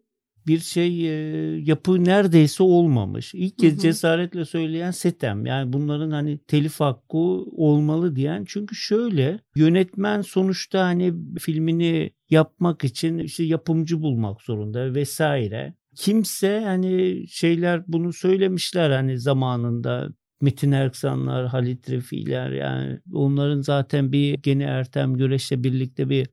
bir 0.46 0.58
şey 0.58 1.08
e, 1.08 1.56
yapı 1.60 2.04
neredeyse 2.04 2.62
olmamış. 2.62 3.34
İlk 3.34 3.58
kez 3.58 3.72
Hı 3.72 3.76
hı. 3.76 3.80
cesaretle 3.80 4.44
söyleyen 4.44 4.90
Setem. 4.90 5.46
Yani 5.46 5.72
bunların 5.72 6.10
hani 6.10 6.38
telif 6.38 6.80
hakkı 6.80 7.18
olmalı 7.18 8.16
diyen. 8.16 8.44
Çünkü 8.48 8.76
şöyle 8.76 9.40
yönetmen 9.56 10.22
sonuçta 10.22 10.84
hani 10.84 11.14
filmini 11.38 12.10
yapmak 12.30 12.84
için 12.84 13.18
işte 13.18 13.44
yapımcı 13.44 14.02
bulmak 14.02 14.42
zorunda 14.42 14.94
vesaire. 14.94 15.74
Kimse 15.94 16.60
hani 16.64 17.24
şeyler 17.28 17.82
bunu 17.88 18.12
söylemişler 18.12 18.90
hani 18.90 19.18
zamanında 19.18 20.08
Metin 20.40 20.72
Erksanlar, 20.72 21.46
Halit 21.46 21.90
Refi'ler 21.90 22.50
yani 22.50 23.00
onların 23.12 23.60
zaten 23.60 24.12
bir 24.12 24.34
gene 24.34 24.64
Ertem 24.64 25.16
Göreç'le 25.16 25.52
birlikte 25.52 26.10
bir 26.10 26.28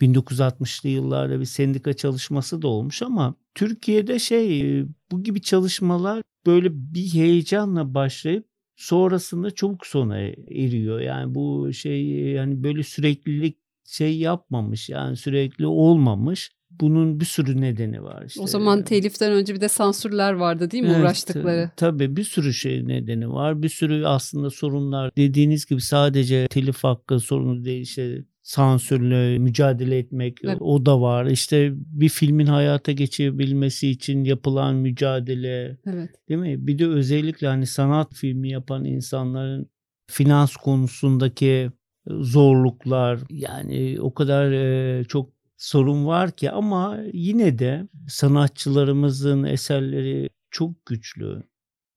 1960'lı 0.00 0.88
yıllarda 0.88 1.40
bir 1.40 1.44
sendika 1.44 1.92
çalışması 1.94 2.62
da 2.62 2.68
olmuş 2.68 3.02
ama 3.02 3.34
Türkiye'de 3.54 4.18
şey 4.18 4.84
bu 5.10 5.22
gibi 5.22 5.42
çalışmalar 5.42 6.22
böyle 6.46 6.68
bir 6.72 7.14
heyecanla 7.14 7.94
başlayıp 7.94 8.46
sonrasında 8.76 9.50
çabuk 9.50 9.86
sona 9.86 10.18
eriyor. 10.18 11.00
Yani 11.00 11.34
bu 11.34 11.72
şey 11.72 12.06
yani 12.10 12.62
böyle 12.62 12.82
süreklilik 12.82 13.58
şey 13.84 14.18
yapmamış 14.18 14.88
yani 14.88 15.16
sürekli 15.16 15.66
olmamış. 15.66 16.52
Bunun 16.70 17.20
bir 17.20 17.24
sürü 17.24 17.60
nedeni 17.60 18.02
var 18.02 18.24
işte. 18.26 18.40
O 18.42 18.46
zaman 18.46 18.84
teliften 18.84 19.32
önce 19.32 19.54
bir 19.54 19.60
de 19.60 19.68
sansürler 19.68 20.32
vardı 20.32 20.70
değil 20.70 20.82
mi 20.84 20.90
Evet, 20.90 21.00
uğraştıkları? 21.00 21.70
Tabii 21.76 22.16
bir 22.16 22.24
sürü 22.24 22.54
şey 22.54 22.88
nedeni 22.88 23.32
var. 23.32 23.62
Bir 23.62 23.68
sürü 23.68 24.04
aslında 24.06 24.50
sorunlar. 24.50 25.10
Dediğiniz 25.16 25.66
gibi 25.66 25.80
sadece 25.80 26.46
telif 26.48 26.84
hakkı 26.84 27.20
sorunu 27.20 27.64
değil 27.64 27.82
işte 27.82 28.24
sansürle 28.42 29.38
mücadele 29.38 29.98
etmek 29.98 30.38
Evet. 30.44 30.56
o 30.60 30.86
da 30.86 31.00
var. 31.00 31.26
İşte 31.26 31.72
bir 31.74 32.08
filmin 32.08 32.46
hayata 32.46 32.92
geçebilmesi 32.92 33.88
için 33.88 34.24
yapılan 34.24 34.74
mücadele 34.74 35.78
Evet. 35.86 36.10
değil 36.28 36.40
mi? 36.40 36.66
Bir 36.66 36.78
de 36.78 36.86
özellikle 36.86 37.46
hani 37.46 37.66
sanat 37.66 38.14
filmi 38.14 38.50
yapan 38.50 38.84
insanların 38.84 39.70
finans 40.06 40.56
konusundaki 40.56 41.70
zorluklar 42.06 43.18
yani 43.30 43.96
o 44.00 44.14
kadar 44.14 44.50
e, 44.52 45.04
çok 45.04 45.39
sorun 45.60 46.06
var 46.06 46.30
ki 46.30 46.50
ama 46.50 46.98
yine 47.12 47.58
de 47.58 47.88
sanatçılarımızın 48.08 49.44
eserleri 49.44 50.30
çok 50.50 50.86
güçlü. 50.86 51.42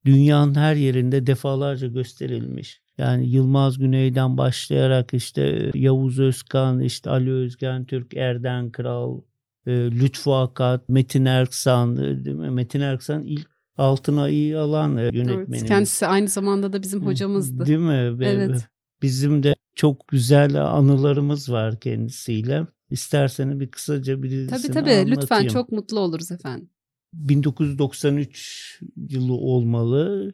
Dünyanın 0.06 0.56
her 0.56 0.76
yerinde 0.76 1.28
defalarca 1.28 1.88
gösterilmiş. 1.88 2.82
Yani 2.98 3.30
Yılmaz 3.30 3.78
Güney'den 3.78 4.38
başlayarak 4.38 5.14
işte 5.14 5.72
Yavuz 5.74 6.20
Özkan, 6.20 6.80
işte 6.80 7.10
Ali 7.10 7.32
Özgen 7.32 7.86
Türk, 7.86 8.14
Erden 8.14 8.72
Kral, 8.72 9.22
e, 9.68 9.72
Lütfü 9.72 10.30
Akat, 10.30 10.90
Metin 10.90 11.26
Erksan, 11.26 11.98
e, 11.98 12.26
değil 12.26 12.36
mi? 12.36 12.50
Metin 12.50 12.82
Erksan 12.82 13.24
ilk 13.24 13.54
Altın 13.78 14.18
Ay'ı 14.18 14.60
alan 14.60 14.98
e, 14.98 15.02
evet. 15.02 15.14
yönetmenimiz. 15.14 15.66
Kendisi 15.66 16.08
aynı 16.08 16.28
zamanda 16.28 16.74
da 16.74 16.82
bizim 16.82 17.06
hocamızdı. 17.06 17.66
Değil 17.66 17.80
mi? 17.80 18.20
Ve 18.20 18.26
Evet. 18.28 18.68
Bizim 19.02 19.44
de 19.44 19.56
çok 19.76 20.08
güzel 20.08 20.64
anılarımız 20.66 21.52
var 21.52 21.80
kendisiyle. 21.80 22.68
İsterseniz 22.94 23.60
bir 23.60 23.72
kısaca 23.72 24.24
birisini 24.24 24.48
Tabii 24.48 24.74
tabii 24.74 25.12
lütfen 25.12 25.36
anlatayım. 25.36 25.54
çok 25.54 25.72
mutlu 25.72 26.00
oluruz 26.00 26.32
efendim. 26.32 26.70
1993 27.14 28.80
yılı 29.10 29.34
olmalı. 29.34 30.34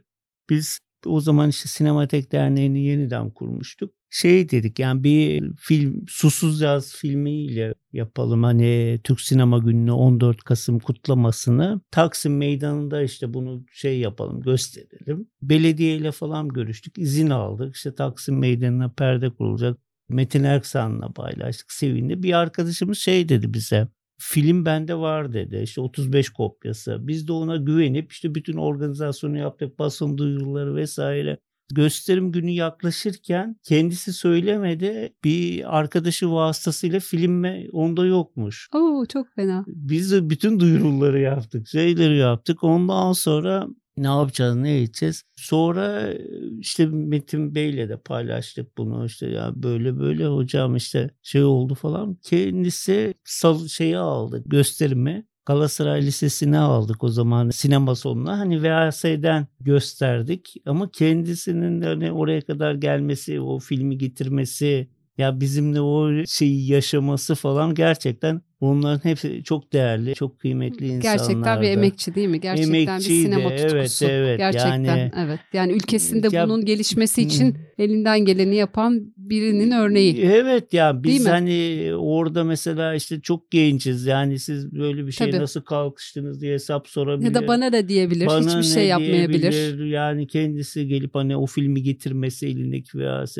Biz 0.49 0.79
o 1.05 1.21
zaman 1.21 1.49
işte 1.49 1.69
Sinematek 1.69 2.31
Derneği'ni 2.31 2.85
yeniden 2.85 3.29
kurmuştuk. 3.29 3.93
Şey 4.09 4.49
dedik 4.49 4.79
yani 4.79 5.03
bir 5.03 5.51
film 5.57 6.05
Susuz 6.07 6.61
Yaz 6.61 6.95
filmiyle 6.95 7.73
yapalım 7.93 8.43
hani 8.43 8.99
Türk 9.03 9.21
Sinema 9.21 9.57
Günü'nü 9.57 9.91
14 9.91 10.43
Kasım 10.43 10.79
kutlamasını 10.79 11.81
Taksim 11.91 12.37
Meydanı'nda 12.37 13.01
işte 13.01 13.33
bunu 13.33 13.65
şey 13.71 13.99
yapalım 13.99 14.41
gösterelim. 14.41 15.27
Belediyeyle 15.41 16.11
falan 16.11 16.47
görüştük 16.49 16.97
izin 16.97 17.29
aldık 17.29 17.75
işte 17.75 17.95
Taksim 17.95 18.39
Meydanı'na 18.39 18.89
perde 18.89 19.29
kurulacak. 19.29 19.77
Metin 20.09 20.43
Erksan'la 20.43 21.11
paylaştık 21.11 21.71
sevindi. 21.71 22.23
Bir 22.23 22.33
arkadaşımız 22.33 22.97
şey 22.97 23.29
dedi 23.29 23.53
bize 23.53 23.87
film 24.19 24.65
bende 24.65 24.95
var 24.95 25.33
dedi. 25.33 25.59
İşte 25.63 25.81
35 25.81 26.29
kopyası. 26.29 26.97
Biz 27.01 27.27
de 27.27 27.31
ona 27.31 27.57
güvenip 27.57 28.11
işte 28.11 28.35
bütün 28.35 28.57
organizasyonu 28.57 29.37
yaptık. 29.37 29.79
Basın 29.79 30.17
duyuruları 30.17 30.75
vesaire. 30.75 31.37
Gösterim 31.73 32.31
günü 32.31 32.51
yaklaşırken 32.51 33.55
kendisi 33.63 34.13
söylemedi. 34.13 35.13
Bir 35.23 35.77
arkadaşı 35.77 36.31
vasıtasıyla 36.31 36.99
film 36.99 37.45
onda 37.71 38.05
yokmuş. 38.05 38.69
Oo 38.73 39.05
çok 39.05 39.27
fena. 39.35 39.65
Biz 39.67 40.11
de 40.11 40.29
bütün 40.29 40.59
duyuruları 40.59 41.19
yaptık. 41.19 41.67
Şeyleri 41.67 42.17
yaptık. 42.17 42.63
Ondan 42.63 43.13
sonra 43.13 43.67
ne 44.03 44.07
yapacağız, 44.07 44.55
ne 44.55 44.81
edeceğiz? 44.81 45.23
Sonra 45.35 46.13
işte 46.59 46.85
Metin 46.85 47.55
Bey'le 47.55 47.89
de 47.89 47.97
paylaştık 47.97 48.77
bunu. 48.77 49.05
İşte 49.05 49.27
ya 49.27 49.51
böyle 49.55 49.99
böyle 49.99 50.27
hocam 50.27 50.75
işte 50.75 51.09
şey 51.23 51.43
oldu 51.43 51.75
falan. 51.75 52.17
Kendisi 52.23 53.13
sal 53.23 53.67
şeyi 53.67 53.97
aldı 53.97 54.43
gösterimi. 54.45 55.25
Galatasaray 55.45 56.01
Lisesi'ne 56.01 56.59
aldık 56.59 57.03
o 57.03 57.09
zaman 57.09 57.49
sinema 57.49 57.95
sonuna. 57.95 58.39
Hani 58.39 58.63
VHS'den 58.63 59.47
gösterdik 59.59 60.53
ama 60.65 60.91
kendisinin 60.91 61.81
hani 61.81 62.11
oraya 62.11 62.41
kadar 62.41 62.75
gelmesi, 62.75 63.41
o 63.41 63.59
filmi 63.59 63.97
getirmesi, 63.97 64.89
ya 65.17 65.39
bizimle 65.39 65.81
o 65.81 66.25
şeyi 66.25 66.71
yaşaması 66.71 67.35
falan 67.35 67.75
gerçekten 67.75 68.41
onların 68.61 69.09
hepsi 69.09 69.43
çok 69.43 69.73
değerli, 69.73 70.13
çok 70.15 70.39
kıymetli 70.39 70.87
insanlardı. 70.87 71.17
Gerçekten 71.27 71.61
bir 71.61 71.69
emekçi 71.69 72.15
değil 72.15 72.27
mi? 72.27 72.39
Gerçekten 72.39 72.73
Emekçiydi, 72.73 73.19
bir 73.19 73.23
sinema 73.23 73.51
evet, 73.53 73.69
tutkusu. 73.71 74.05
evet. 74.05 74.37
Gerçekten 74.37 74.83
Yani- 74.83 75.11
evet. 75.17 75.39
Yani 75.53 75.71
ülkesinde 75.73 76.27
Ya- 76.31 76.45
bunun 76.45 76.65
gelişmesi 76.65 77.21
için 77.21 77.57
elinden 77.77 78.19
geleni 78.25 78.55
yapan 78.55 79.13
birinin 79.17 79.71
örneği. 79.71 80.21
Evet 80.21 80.73
ya 80.73 81.03
Değil 81.03 81.15
biz 81.19 81.27
hani 81.27 81.89
orada 81.95 82.43
mesela 82.43 82.95
işte 82.95 83.21
çok 83.21 83.51
gençiz. 83.51 84.05
Yani 84.05 84.39
siz 84.39 84.71
böyle 84.73 85.07
bir 85.07 85.11
şey 85.11 85.31
nasıl 85.31 85.61
kalkıştınız 85.61 86.41
diye 86.41 86.53
hesap 86.53 86.87
sorabilir. 86.87 87.27
Ya 87.27 87.33
da 87.33 87.47
bana 87.47 87.73
da 87.73 87.89
diyebilir. 87.89 88.25
Bana 88.27 88.49
Hiçbir 88.49 88.73
şey 88.73 88.87
yapmayabilir. 88.87 89.51
diyebilir? 89.51 89.85
Yani 89.85 90.27
kendisi 90.27 90.87
gelip 90.87 91.15
hani 91.15 91.37
o 91.37 91.45
filmi 91.45 91.83
getirmesi 91.83 92.47
elindeki 92.47 92.97
VHS 92.97 93.37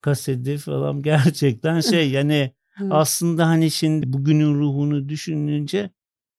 kaseti 0.00 0.56
falan 0.56 1.02
gerçekten 1.02 1.80
şey 1.80 2.10
yani 2.10 2.50
Evet. 2.80 2.92
aslında 2.94 3.46
hani 3.48 3.70
şimdi 3.70 4.12
bugünün 4.12 4.54
ruhunu 4.54 5.08
düşününce 5.08 5.90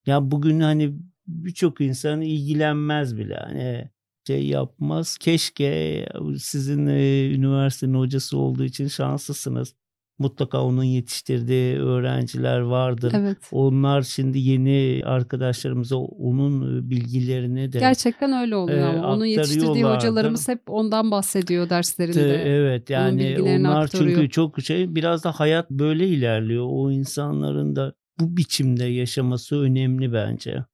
ya 0.06 0.32
bugün 0.32 0.60
hani 0.60 0.94
birçok 1.28 1.82
insan 1.82 2.22
ilgilenmez 2.22 3.18
bile. 3.18 3.36
Hani 3.36 3.90
şey 4.28 4.48
yapmaz. 4.48 5.18
Keşke 5.18 6.06
sizin 6.40 6.88
e, 6.88 7.30
üniversitenin 7.34 7.94
hocası 7.94 8.38
olduğu 8.38 8.64
için 8.64 8.88
şanslısınız. 8.88 9.76
Mutlaka 10.20 10.64
onun 10.64 10.84
yetiştirdiği 10.84 11.78
öğrenciler 11.78 12.60
vardır. 12.60 13.14
Evet. 13.16 13.38
Onlar 13.52 14.02
şimdi 14.02 14.40
yeni 14.40 15.02
arkadaşlarımıza 15.06 15.96
onun 15.96 16.90
bilgilerini 16.90 17.74
de 17.74 17.80
Gerçekten 17.80 18.34
öyle 18.34 18.56
oluyor 18.56 18.94
e, 18.94 18.98
ama 19.00 19.16
onun 19.16 19.26
yetiştirdiği 19.26 19.86
hocalarımız 19.86 20.48
hep 20.48 20.62
ondan 20.68 21.12
bahsediyor 21.12 21.70
derslerinde. 21.70 22.14
Te- 22.14 22.50
Evet 22.50 22.90
yani 22.90 23.38
onlar 23.42 23.84
aktarıyor. 23.84 24.16
çünkü 24.16 24.30
çok 24.30 24.62
şey 24.62 24.96
biraz 24.96 25.24
da 25.24 25.32
hayat 25.32 25.72
böyle 25.72 26.08
ilerliyor. 26.08 26.66
O 26.70 26.92
insanların 26.92 27.76
da 27.76 27.94
bu 28.20 28.38
biçimde 28.38 28.86
yaşaması 28.86 29.60
önemli 29.60 30.14
bence. 30.14 30.66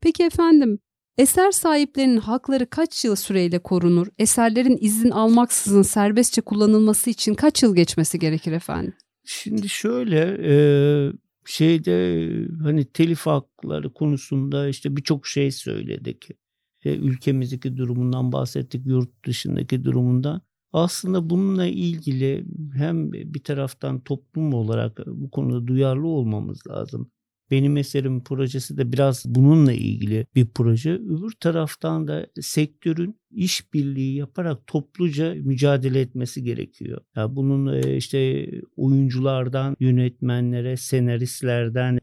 Peki 0.00 0.22
efendim, 0.24 0.78
eser 1.20 1.50
sahiplerinin 1.50 2.16
hakları 2.16 2.70
kaç 2.70 3.04
yıl 3.04 3.16
süreyle 3.16 3.58
korunur? 3.58 4.06
Eserlerin 4.18 4.78
izin 4.80 5.10
almaksızın 5.10 5.82
serbestçe 5.82 6.40
kullanılması 6.40 7.10
için 7.10 7.34
kaç 7.34 7.62
yıl 7.62 7.76
geçmesi 7.76 8.18
gerekir 8.18 8.52
efendim? 8.52 8.94
Şimdi 9.24 9.68
şöyle 9.68 10.38
e, 10.42 10.54
şeyde 11.44 12.28
hani 12.62 12.84
telif 12.84 13.26
hakları 13.26 13.92
konusunda 13.92 14.68
işte 14.68 14.96
birçok 14.96 15.26
şey 15.26 15.50
söyledik. 15.50 16.28
E, 16.84 16.96
ülkemizdeki 16.96 17.76
durumundan 17.76 18.32
bahsettik, 18.32 18.86
yurt 18.86 19.26
dışındaki 19.26 19.84
durumundan. 19.84 20.40
Aslında 20.72 21.30
bununla 21.30 21.66
ilgili 21.66 22.44
hem 22.74 23.12
bir 23.12 23.42
taraftan 23.42 24.00
toplum 24.00 24.54
olarak 24.54 25.00
bu 25.06 25.30
konuda 25.30 25.66
duyarlı 25.66 26.06
olmamız 26.06 26.66
lazım. 26.66 27.10
Benim 27.50 27.76
eserim 27.76 28.24
projesi 28.24 28.78
de 28.78 28.92
biraz 28.92 29.24
bununla 29.26 29.72
ilgili 29.72 30.26
bir 30.34 30.48
proje. 30.54 30.92
Öbür 30.92 31.32
taraftan 31.40 32.08
da 32.08 32.26
sektörün 32.40 33.20
işbirliği 33.30 34.16
yaparak 34.16 34.66
topluca 34.66 35.34
mücadele 35.34 36.00
etmesi 36.00 36.42
gerekiyor. 36.42 37.00
Ya 37.16 37.36
bunun 37.36 37.74
e, 37.74 37.96
işte 37.96 38.50
oyunculardan 38.76 39.76
yönetmenlere, 39.80 40.76
senaristlerden 40.76 41.98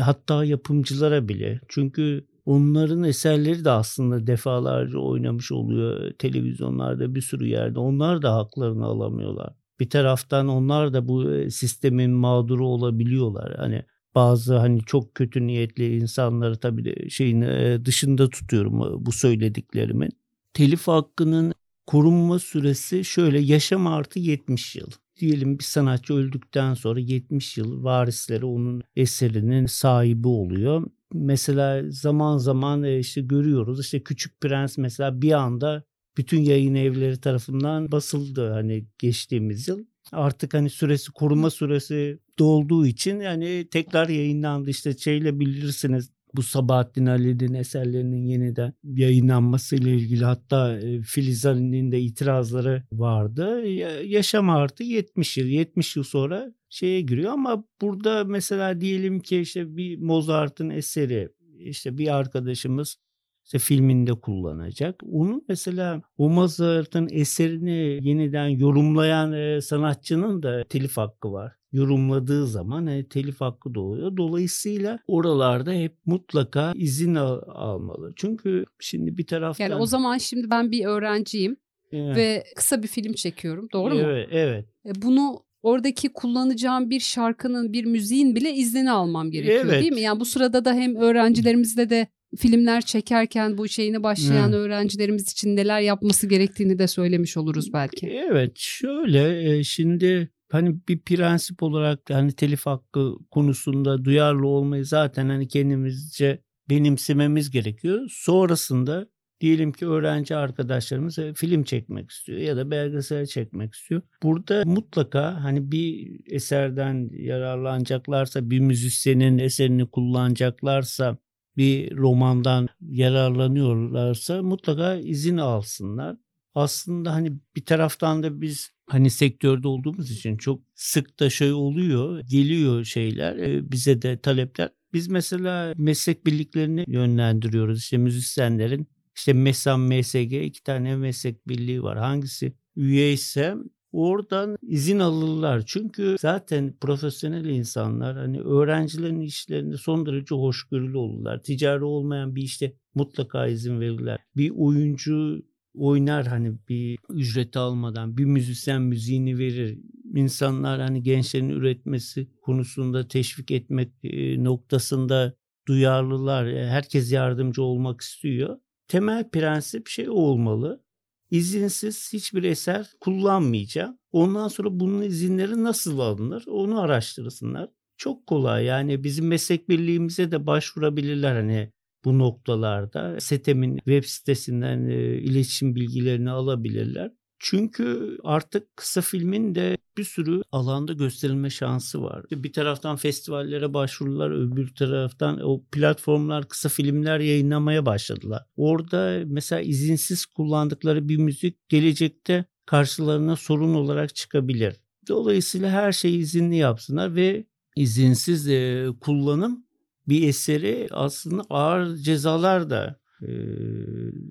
hatta 0.00 0.44
yapımcılara 0.44 1.28
bile. 1.28 1.60
Çünkü 1.68 2.26
onların 2.44 3.04
eserleri 3.04 3.64
de 3.64 3.70
aslında 3.70 4.26
defalarca 4.26 4.98
oynamış 4.98 5.52
oluyor 5.52 6.12
televizyonlarda 6.18 7.14
bir 7.14 7.20
sürü 7.20 7.46
yerde. 7.46 7.78
Onlar 7.78 8.22
da 8.22 8.34
haklarını 8.34 8.84
alamıyorlar. 8.84 9.54
Bir 9.80 9.90
taraftan 9.90 10.48
onlar 10.48 10.92
da 10.92 11.08
bu 11.08 11.34
e, 11.34 11.50
sistemin 11.50 12.10
mağduru 12.10 12.66
olabiliyorlar. 12.66 13.54
Hani 13.56 13.82
bazı 14.14 14.56
hani 14.56 14.80
çok 14.80 15.14
kötü 15.14 15.46
niyetli 15.46 15.96
insanları 15.96 16.56
tabii 16.56 17.10
şeyin 17.10 17.40
e, 17.40 17.84
dışında 17.84 18.30
tutuyorum 18.30 18.74
e, 18.80 19.06
bu 19.06 19.12
söylediklerimin. 19.12 20.10
Telif 20.54 20.88
hakkının 20.88 21.54
korunma 21.86 22.38
süresi 22.38 23.04
şöyle 23.04 23.40
yaşam 23.40 23.86
artı 23.86 24.18
70 24.18 24.76
yıl. 24.76 24.90
Diyelim 25.20 25.58
bir 25.58 25.64
sanatçı 25.64 26.14
öldükten 26.14 26.74
sonra 26.74 27.00
70 27.00 27.58
yıl 27.58 27.84
varisleri 27.84 28.44
onun 28.44 28.82
eserinin 28.96 29.66
sahibi 29.66 30.28
oluyor. 30.28 30.86
Mesela 31.12 31.90
zaman 31.90 32.38
zaman 32.38 32.82
e, 32.82 32.98
işte 32.98 33.20
görüyoruz 33.20 33.80
işte 33.80 34.02
Küçük 34.02 34.40
Prens 34.40 34.78
mesela 34.78 35.22
bir 35.22 35.32
anda 35.32 35.84
bütün 36.16 36.40
yayın 36.40 36.74
evleri 36.74 37.20
tarafından 37.20 37.92
basıldı 37.92 38.50
hani 38.50 38.86
geçtiğimiz 38.98 39.68
yıl. 39.68 39.84
Artık 40.12 40.54
hani 40.54 40.70
süresi 40.70 41.12
koruma 41.12 41.50
süresi 41.50 42.18
dolduğu 42.38 42.86
için 42.86 43.20
yani 43.20 43.68
tekrar 43.70 44.08
yayınlandı 44.08 44.70
işte 44.70 44.96
şeyle 44.96 45.40
bilirsiniz 45.40 46.10
bu 46.34 46.42
Sabahattin 46.42 47.06
Ali'nin 47.06 47.54
eserlerinin 47.54 48.26
yeniden 48.26 48.72
yayınlanmasıyla 48.84 49.90
ilgili 49.90 50.24
hatta 50.24 50.78
e, 50.78 51.02
Filiz 51.02 51.46
Ali'nin 51.46 51.92
de 51.92 52.00
itirazları 52.00 52.82
vardı. 52.92 53.66
Yaşam 54.04 54.50
artı 54.50 54.82
70 54.82 55.38
yıl. 55.38 55.46
70 55.46 55.96
yıl 55.96 56.04
sonra 56.04 56.54
şeye 56.68 57.00
giriyor 57.00 57.32
ama 57.32 57.64
burada 57.80 58.24
mesela 58.24 58.80
diyelim 58.80 59.20
ki 59.20 59.40
işte 59.40 59.76
bir 59.76 59.98
Mozart'ın 59.98 60.70
eseri 60.70 61.28
işte 61.58 61.98
bir 61.98 62.14
arkadaşımız 62.16 62.96
işte 63.44 63.58
filminde 63.58 64.12
kullanacak. 64.12 65.00
Onun 65.12 65.44
mesela 65.48 66.02
o 66.18 66.30
Mozart'ın 66.30 67.08
eserini 67.12 67.98
yeniden 68.08 68.48
yorumlayan 68.48 69.32
e, 69.32 69.60
sanatçının 69.60 70.42
da 70.42 70.64
telif 70.64 70.96
hakkı 70.96 71.32
var. 71.32 71.52
Yorumladığı 71.72 72.46
zaman 72.46 72.86
e, 72.86 73.08
telif 73.08 73.40
hakkı 73.40 73.74
doğuyor. 73.74 74.16
Dolayısıyla 74.16 74.98
oralarda 75.06 75.72
hep 75.72 75.96
mutlaka 76.06 76.72
izin 76.76 77.14
al- 77.14 77.42
almalı. 77.46 78.12
Çünkü 78.16 78.64
şimdi 78.80 79.18
bir 79.18 79.26
taraftan... 79.26 79.64
Yani 79.64 79.74
o 79.74 79.86
zaman 79.86 80.18
şimdi 80.18 80.50
ben 80.50 80.70
bir 80.70 80.84
öğrenciyim 80.84 81.56
Evet. 81.92 82.16
ve 82.16 82.44
kısa 82.56 82.82
bir 82.82 82.88
film 82.88 83.12
çekiyorum. 83.12 83.68
Doğru 83.72 83.94
mu? 83.94 84.00
Evet, 84.00 84.28
evet. 84.32 84.64
E, 84.86 85.02
Bunu 85.02 85.44
oradaki 85.62 86.08
kullanacağım 86.08 86.90
bir 86.90 87.00
şarkının, 87.00 87.72
bir 87.72 87.84
müziğin 87.84 88.36
bile 88.36 88.52
iznini 88.52 88.90
almam 88.90 89.30
gerekiyor 89.30 89.64
Evet. 89.64 89.80
değil 89.80 89.92
mi? 89.92 90.00
Yani 90.00 90.20
bu 90.20 90.24
sırada 90.24 90.64
da 90.64 90.74
hem 90.74 90.96
öğrencilerimizde 90.96 91.90
de 91.90 92.06
filmler 92.38 92.80
çekerken 92.80 93.58
bu 93.58 93.68
şeyini 93.68 94.02
başlayan 94.02 94.52
Hı. 94.52 94.56
öğrencilerimiz 94.56 95.32
için 95.32 95.56
neler 95.56 95.80
yapması 95.80 96.26
gerektiğini 96.26 96.78
de 96.78 96.86
söylemiş 96.88 97.36
oluruz 97.36 97.72
belki. 97.72 98.06
Evet 98.06 98.52
şöyle 98.56 99.52
e, 99.52 99.64
şimdi 99.64 100.30
hani 100.50 100.76
bir 100.88 100.98
prensip 100.98 101.62
olarak 101.62 102.00
hani 102.10 102.32
telif 102.32 102.66
hakkı 102.66 103.14
konusunda 103.30 104.04
duyarlı 104.04 104.46
olmayı 104.46 104.84
zaten 104.84 105.28
hani 105.28 105.48
kendimizce 105.48 106.42
benimsememiz 106.70 107.50
gerekiyor. 107.50 108.08
Sonrasında 108.10 109.06
diyelim 109.40 109.72
ki 109.72 109.86
öğrenci 109.86 110.36
arkadaşlarımız 110.36 111.18
e, 111.18 111.34
film 111.34 111.62
çekmek 111.62 112.10
istiyor 112.10 112.38
ya 112.38 112.56
da 112.56 112.70
belgesel 112.70 113.26
çekmek 113.26 113.74
istiyor. 113.74 114.02
Burada 114.22 114.62
mutlaka 114.66 115.44
hani 115.44 115.72
bir 115.72 116.20
eserden 116.30 117.10
yararlanacaklarsa 117.12 118.50
bir 118.50 118.60
müzisyenin 118.60 119.38
eserini 119.38 119.86
kullanacaklarsa 119.90 121.18
bir 121.56 121.96
romandan 121.96 122.68
yararlanıyorlarsa 122.80 124.42
mutlaka 124.42 124.94
izin 124.94 125.36
alsınlar. 125.36 126.16
Aslında 126.54 127.12
hani 127.12 127.32
bir 127.56 127.64
taraftan 127.64 128.22
da 128.22 128.40
biz 128.40 128.70
hani 128.86 129.10
sektörde 129.10 129.68
olduğumuz 129.68 130.10
için 130.10 130.36
çok 130.36 130.62
sık 130.74 131.20
da 131.20 131.30
şey 131.30 131.52
oluyor, 131.52 132.20
geliyor 132.20 132.84
şeyler, 132.84 133.36
e, 133.36 133.72
bize 133.72 134.02
de 134.02 134.18
talepler. 134.20 134.68
Biz 134.92 135.08
mesela 135.08 135.74
meslek 135.76 136.26
birliklerini 136.26 136.84
yönlendiriyoruz. 136.88 137.78
İşte 137.78 137.96
müzisyenlerin 137.96 138.88
işte 139.16 139.32
MESAM, 139.32 139.80
MSG 139.88 140.44
iki 140.44 140.62
tane 140.62 140.96
meslek 140.96 141.48
birliği 141.48 141.82
var. 141.82 141.98
Hangisi 141.98 142.52
üye 142.76 143.12
ise 143.12 143.54
oradan 143.92 144.56
izin 144.62 144.98
alırlar. 144.98 145.62
Çünkü 145.66 146.16
zaten 146.20 146.74
profesyonel 146.80 147.44
insanlar 147.44 148.16
hani 148.16 148.40
öğrencilerin 148.40 149.20
işlerinde 149.20 149.76
son 149.76 150.06
derece 150.06 150.34
hoşgörülü 150.34 150.96
olurlar. 150.96 151.42
Ticari 151.42 151.84
olmayan 151.84 152.36
bir 152.36 152.42
işte 152.42 152.72
mutlaka 152.94 153.46
izin 153.46 153.80
verirler. 153.80 154.18
Bir 154.36 154.52
oyuncu 154.56 155.42
oynar 155.74 156.26
hani 156.26 156.52
bir 156.68 156.98
ücreti 157.10 157.58
almadan 157.58 158.16
bir 158.16 158.24
müzisyen 158.24 158.82
müziğini 158.82 159.38
verir. 159.38 159.78
İnsanlar 160.14 160.80
hani 160.80 161.02
gençlerin 161.02 161.48
üretmesi 161.48 162.28
konusunda 162.42 163.08
teşvik 163.08 163.50
etmek 163.50 163.92
e, 164.02 164.44
noktasında 164.44 165.34
duyarlılar. 165.68 166.46
E, 166.46 166.66
Herkes 166.66 167.12
yardımcı 167.12 167.62
olmak 167.62 168.00
istiyor. 168.00 168.58
Temel 168.88 169.30
prensip 169.30 169.88
şey 169.88 170.10
olmalı. 170.10 170.82
İzinsiz 171.32 172.12
hiçbir 172.12 172.42
eser 172.42 172.90
kullanmayacağım. 173.00 173.98
Ondan 174.10 174.48
sonra 174.48 174.68
bunun 174.80 175.02
izinleri 175.02 175.62
nasıl 175.62 175.98
alınır 175.98 176.44
onu 176.46 176.80
araştırsınlar. 176.80 177.70
Çok 177.96 178.26
kolay 178.26 178.64
yani 178.64 179.04
bizim 179.04 179.26
meslek 179.26 179.68
birliğimize 179.68 180.32
de 180.32 180.46
başvurabilirler 180.46 181.34
hani 181.34 181.72
bu 182.04 182.18
noktalarda. 182.18 183.20
SETEM'in 183.20 183.76
web 183.76 184.04
sitesinden 184.04 184.88
e, 184.88 185.18
iletişim 185.18 185.74
bilgilerini 185.74 186.30
alabilirler. 186.30 187.12
Çünkü 187.44 188.18
artık 188.24 188.76
kısa 188.76 189.00
filmin 189.00 189.54
de 189.54 189.76
bir 189.96 190.04
sürü 190.04 190.42
alanda 190.52 190.92
gösterilme 190.92 191.50
şansı 191.50 192.02
var. 192.02 192.24
Bir 192.30 192.52
taraftan 192.52 192.96
festivallere 192.96 193.74
başvurular, 193.74 194.30
öbür 194.30 194.74
taraftan 194.74 195.40
o 195.44 195.64
platformlar 195.72 196.48
kısa 196.48 196.68
filmler 196.68 197.20
yayınlamaya 197.20 197.86
başladılar. 197.86 198.42
Orada 198.56 199.22
mesela 199.26 199.60
izinsiz 199.60 200.26
kullandıkları 200.26 201.08
bir 201.08 201.16
müzik 201.16 201.68
gelecekte 201.68 202.44
karşılarına 202.66 203.36
sorun 203.36 203.74
olarak 203.74 204.14
çıkabilir. 204.14 204.76
Dolayısıyla 205.08 205.70
her 205.70 205.92
şeyi 205.92 206.18
izinli 206.18 206.56
yapsınlar 206.56 207.14
ve 207.14 207.46
izinsiz 207.76 208.48
e, 208.48 208.86
kullanım 209.00 209.66
bir 210.08 210.28
eseri 210.28 210.88
aslında 210.90 211.42
ağır 211.50 211.96
cezalar 211.96 212.70
da 212.70 213.00
e, 213.22 213.28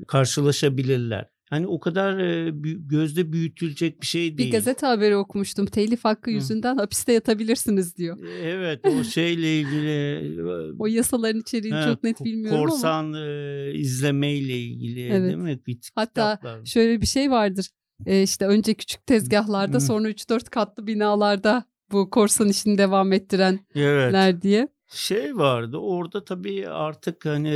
karşılaşabilirler. 0.07 1.40
Hani 1.51 1.67
o 1.67 1.79
kadar 1.79 2.17
e, 2.19 2.51
gözde 2.89 3.31
büyütülecek 3.31 4.01
bir 4.01 4.07
şey 4.07 4.37
değil. 4.37 4.49
Bir 4.49 4.57
gazete 4.57 4.87
haberi 4.87 5.15
okumuştum. 5.15 5.65
Telif 5.65 6.05
hakkı 6.05 6.31
yüzünden 6.31 6.75
Hı. 6.75 6.79
hapiste 6.79 7.13
yatabilirsiniz 7.13 7.97
diyor. 7.97 8.17
Evet 8.41 8.79
o 8.85 9.03
şeyle 9.13 9.59
ilgili. 9.59 10.43
o 10.79 10.87
yasaların 10.87 11.41
içeriğini 11.41 11.77
he, 11.77 11.83
çok 11.83 12.03
net 12.03 12.23
bilmiyorum 12.23 12.61
korsan, 12.61 13.05
ama. 13.05 13.11
Korsan 13.11 13.27
e, 13.27 13.73
izlemeyle 13.73 14.59
ilgili 14.59 15.07
evet. 15.07 15.21
değil 15.21 15.37
mi? 15.37 15.59
Bir 15.67 15.79
Hatta 15.95 16.35
kitaplar. 16.35 16.65
şöyle 16.65 17.01
bir 17.01 17.07
şey 17.07 17.31
vardır. 17.31 17.69
E, 18.05 18.23
işte 18.23 18.47
önce 18.47 18.73
küçük 18.73 19.05
tezgahlarda 19.05 19.79
sonra 19.79 20.09
3-4 20.09 20.49
katlı 20.49 20.87
binalarda 20.87 21.63
bu 21.91 22.09
korsan 22.09 22.49
işini 22.49 22.77
devam 22.77 23.13
ettirenler 23.13 24.29
evet. 24.29 24.41
diye. 24.41 24.67
Şey 24.93 25.37
vardı 25.37 25.77
orada 25.77 26.25
tabii 26.25 26.69
artık 26.69 27.25
hani 27.25 27.51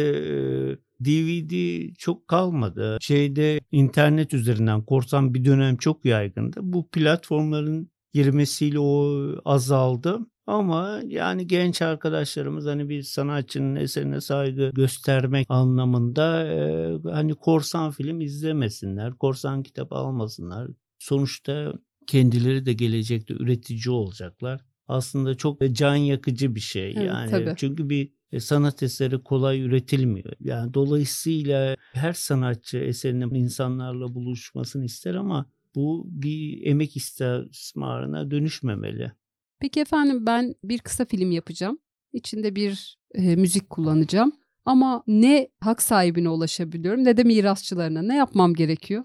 DVD 0.99 1.53
çok 1.97 2.27
kalmadı. 2.27 2.97
Şeyde 3.01 3.59
internet 3.71 4.33
üzerinden 4.33 4.81
korsan 4.81 5.33
bir 5.33 5.45
dönem 5.45 5.77
çok 5.77 6.05
yaygındı. 6.05 6.59
Bu 6.63 6.89
platformların 6.89 7.89
girmesiyle 8.13 8.79
o 8.79 9.21
azaldı. 9.45 10.19
Ama 10.47 11.01
yani 11.07 11.47
genç 11.47 11.81
arkadaşlarımız 11.81 12.65
hani 12.65 12.89
bir 12.89 13.01
sanatçının 13.01 13.75
eserine 13.75 14.21
saygı 14.21 14.71
göstermek 14.75 15.45
anlamında 15.49 16.47
e, 16.47 16.91
hani 17.11 17.35
korsan 17.35 17.91
film 17.91 18.21
izlemesinler, 18.21 19.13
korsan 19.13 19.63
kitap 19.63 19.93
almasınlar. 19.93 20.67
Sonuçta 20.99 21.73
kendileri 22.07 22.65
de 22.65 22.73
gelecekte 22.73 23.33
üretici 23.33 23.95
olacaklar. 23.95 24.61
Aslında 24.87 25.35
çok 25.35 25.61
can 25.71 25.95
yakıcı 25.95 26.55
bir 26.55 26.59
şey 26.59 26.93
yani. 26.93 27.31
Tabii. 27.31 27.53
Çünkü 27.57 27.89
bir 27.89 28.11
e, 28.31 28.39
sanat 28.39 28.83
eseri 28.83 29.23
kolay 29.23 29.61
üretilmiyor. 29.61 30.33
Yani 30.39 30.73
dolayısıyla 30.73 31.75
her 31.93 32.13
sanatçı 32.13 32.77
eserinin 32.77 33.33
insanlarla 33.33 34.15
buluşmasını 34.15 34.85
ister 34.85 35.15
ama 35.15 35.45
bu 35.75 36.05
bir 36.07 36.65
emek 36.65 36.97
istismarına 36.97 38.31
dönüşmemeli. 38.31 39.11
Peki 39.59 39.79
efendim 39.79 40.25
ben 40.25 40.55
bir 40.63 40.79
kısa 40.79 41.05
film 41.05 41.31
yapacağım. 41.31 41.77
İçinde 42.13 42.55
bir 42.55 42.97
e, 43.13 43.35
müzik 43.35 43.69
kullanacağım. 43.69 44.31
Ama 44.65 45.03
ne 45.07 45.49
hak 45.59 45.81
sahibine 45.81 46.29
ulaşabiliyorum 46.29 47.03
ne 47.03 47.17
de 47.17 47.23
mirasçılarına. 47.23 48.01
Ne 48.01 48.15
yapmam 48.15 48.53
gerekiyor? 48.53 49.03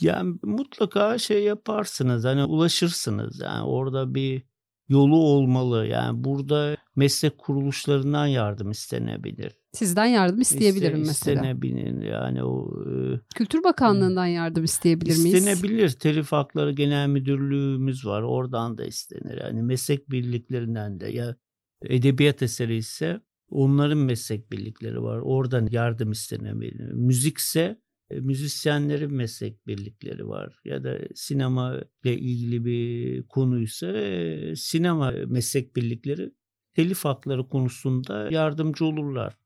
Yani 0.00 0.38
mutlaka 0.42 1.18
şey 1.18 1.44
yaparsınız 1.44 2.24
hani 2.24 2.44
ulaşırsınız 2.44 3.40
yani 3.40 3.62
orada 3.62 4.14
bir 4.14 4.42
yolu 4.88 5.16
olmalı. 5.16 5.86
Yani 5.86 6.24
burada 6.24 6.76
meslek 6.96 7.38
kuruluşlarından 7.38 8.26
yardım 8.26 8.70
istenebilir. 8.70 9.52
Sizden 9.72 10.06
yardım 10.06 10.40
isteyebilirim 10.40 11.02
İste, 11.02 11.10
mesela. 11.10 11.34
İstenebilir 11.34 12.02
yani 12.10 12.44
o. 12.44 12.70
E, 12.86 13.20
Kültür 13.34 13.64
Bakanlığı'ndan 13.64 14.26
yardım 14.26 14.64
isteyebilir 14.64 15.18
miyiz? 15.18 15.34
İstenebilir. 15.34 15.90
Telif 15.90 16.32
Hakları 16.32 16.72
Genel 16.72 17.08
Müdürlüğümüz 17.08 18.06
var. 18.06 18.22
Oradan 18.22 18.78
da 18.78 18.84
istenir. 18.84 19.40
Yani 19.40 19.62
meslek 19.62 20.10
birliklerinden 20.10 21.00
de 21.00 21.08
ya 21.08 21.36
edebiyat 21.82 22.42
eseri 22.42 22.76
ise 22.76 23.20
onların 23.50 23.98
meslek 23.98 24.52
birlikleri 24.52 25.02
var. 25.02 25.18
Oradan 25.18 25.68
yardım 25.70 26.10
istenebilir. 26.10 26.92
Müzikse 26.92 27.80
müzisyenlerin 28.10 29.14
meslek 29.14 29.66
birlikleri 29.66 30.28
var 30.28 30.60
ya 30.64 30.84
da 30.84 30.98
sinema 31.14 31.80
ile 32.04 32.18
ilgili 32.18 32.64
bir 32.64 33.22
konuysa 33.28 33.86
e, 33.86 34.56
sinema 34.56 35.10
meslek 35.10 35.76
birlikleri 35.76 36.32
telif 36.72 37.04
hakları 37.04 37.48
konusunda 37.48 38.28
yardımcı 38.30 38.84
olurlar. 38.84 39.38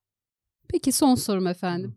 Peki 0.68 0.92
son 0.92 1.14
sorum 1.14 1.46
efendim. 1.46 1.96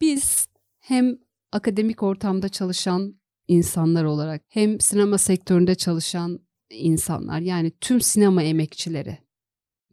Biz 0.00 0.48
hem 0.80 1.18
akademik 1.52 2.02
ortamda 2.02 2.48
çalışan 2.48 3.20
insanlar 3.48 4.04
olarak 4.04 4.42
hem 4.48 4.80
sinema 4.80 5.18
sektöründe 5.18 5.74
çalışan 5.74 6.40
insanlar 6.70 7.40
yani 7.40 7.72
tüm 7.80 8.00
sinema 8.00 8.42
emekçileri 8.42 9.18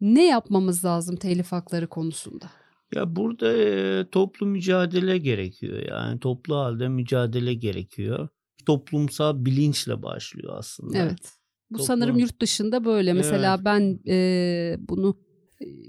ne 0.00 0.26
yapmamız 0.26 0.84
lazım 0.84 1.16
telif 1.16 1.52
hakları 1.52 1.88
konusunda? 1.88 2.50
Ya 2.94 3.16
burada 3.16 3.52
e, 3.56 4.06
toplu 4.10 4.46
mücadele 4.46 5.18
gerekiyor. 5.18 5.82
Yani 5.88 6.20
toplu 6.20 6.56
halde 6.56 6.88
mücadele 6.88 7.54
gerekiyor. 7.54 8.28
Toplumsal 8.66 9.44
bilinçle 9.44 10.02
başlıyor 10.02 10.56
aslında. 10.58 10.98
Evet. 10.98 11.32
Bu 11.70 11.78
Toplum... 11.78 11.86
sanırım 11.86 12.18
yurt 12.18 12.40
dışında 12.40 12.84
böyle. 12.84 13.12
Mesela 13.12 13.54
evet. 13.54 13.64
ben 13.64 14.00
e, 14.08 14.76
bunu 14.78 15.16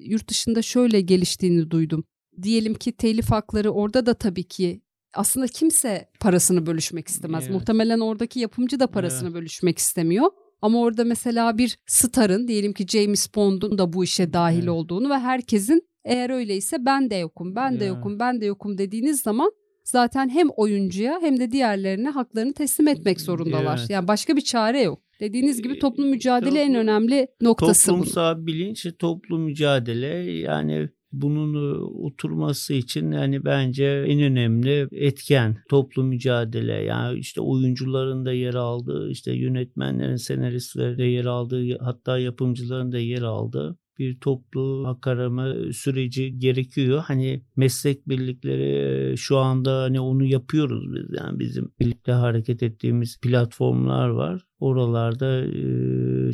yurt 0.05 0.29
dışında 0.29 0.61
şöyle 0.61 1.01
geliştiğini 1.01 1.71
duydum. 1.71 2.03
Diyelim 2.41 2.73
ki 2.73 2.91
telif 2.91 3.31
hakları 3.31 3.71
orada 3.71 4.05
da 4.05 4.13
tabii 4.13 4.43
ki 4.43 4.81
aslında 5.13 5.47
kimse 5.47 6.09
parasını 6.19 6.65
bölüşmek 6.65 7.07
istemez. 7.07 7.43
Evet. 7.43 7.53
Muhtemelen 7.53 7.99
oradaki 7.99 8.39
yapımcı 8.39 8.79
da 8.79 8.87
parasını 8.87 9.27
evet. 9.27 9.35
bölüşmek 9.35 9.77
istemiyor. 9.77 10.31
Ama 10.61 10.79
orada 10.79 11.03
mesela 11.03 11.57
bir 11.57 11.77
starın 11.85 12.47
diyelim 12.47 12.73
ki 12.73 12.87
James 12.87 13.35
Bond'un 13.35 13.77
da 13.77 13.93
bu 13.93 14.03
işe 14.03 14.33
dahil 14.33 14.57
evet. 14.57 14.69
olduğunu 14.69 15.09
ve 15.09 15.19
herkesin 15.19 15.90
eğer 16.05 16.29
öyleyse 16.29 16.85
ben 16.85 17.09
de 17.09 17.15
yokum, 17.15 17.55
ben 17.55 17.79
de 17.79 17.85
yokum, 17.85 18.19
ben 18.19 18.41
de 18.41 18.45
yokum 18.45 18.77
dediğiniz 18.77 19.21
zaman 19.21 19.51
zaten 19.83 20.29
hem 20.29 20.49
oyuncuya 20.49 21.19
hem 21.21 21.39
de 21.39 21.51
diğerlerine 21.51 22.09
haklarını 22.09 22.53
teslim 22.53 22.87
etmek 22.87 23.21
zorundalar. 23.21 23.77
Evet. 23.77 23.89
Yani 23.89 24.07
başka 24.07 24.35
bir 24.35 24.41
çare 24.41 24.81
yok. 24.81 25.01
Dediğiniz 25.19 25.61
gibi 25.61 25.79
toplu 25.79 26.05
mücadele 26.05 26.49
toplum, 26.49 26.61
en 26.61 26.75
önemli 26.75 27.27
noktası 27.41 27.87
Toplumsal 27.87 28.35
bunun. 28.35 28.47
bilinç, 28.47 28.87
toplu 28.99 29.37
mücadele 29.39 30.07
yani 30.31 30.89
bunun 31.11 31.53
oturması 32.05 32.73
için 32.73 33.11
yani 33.11 33.45
bence 33.45 33.85
en 34.07 34.21
önemli 34.21 34.87
etken 34.91 35.57
toplu 35.69 36.03
mücadele 36.03 36.73
yani 36.73 37.19
işte 37.19 37.41
oyuncuların 37.41 38.25
da 38.25 38.33
yer 38.33 38.53
aldığı 38.53 39.11
işte 39.11 39.31
yönetmenlerin 39.33 40.15
senaristlerin 40.15 40.97
de 40.97 41.03
yer 41.03 41.25
aldığı 41.25 41.77
hatta 41.79 42.19
yapımcıların 42.19 42.91
da 42.91 42.97
yer 42.97 43.21
aldığı 43.21 43.77
bir 44.01 44.19
toplu 44.19 44.83
hak 44.87 45.07
arama 45.07 45.53
süreci 45.73 46.39
gerekiyor. 46.39 47.03
Hani 47.07 47.41
meslek 47.55 48.09
birlikleri 48.09 49.17
şu 49.17 49.37
anda 49.37 49.81
hani 49.81 49.99
onu 49.99 50.23
yapıyoruz 50.23 50.93
biz. 50.93 51.17
Yani 51.17 51.39
bizim 51.39 51.71
birlikte 51.79 52.11
hareket 52.11 52.63
ettiğimiz 52.63 53.19
platformlar 53.21 54.09
var. 54.09 54.41
Oralarda 54.59 55.43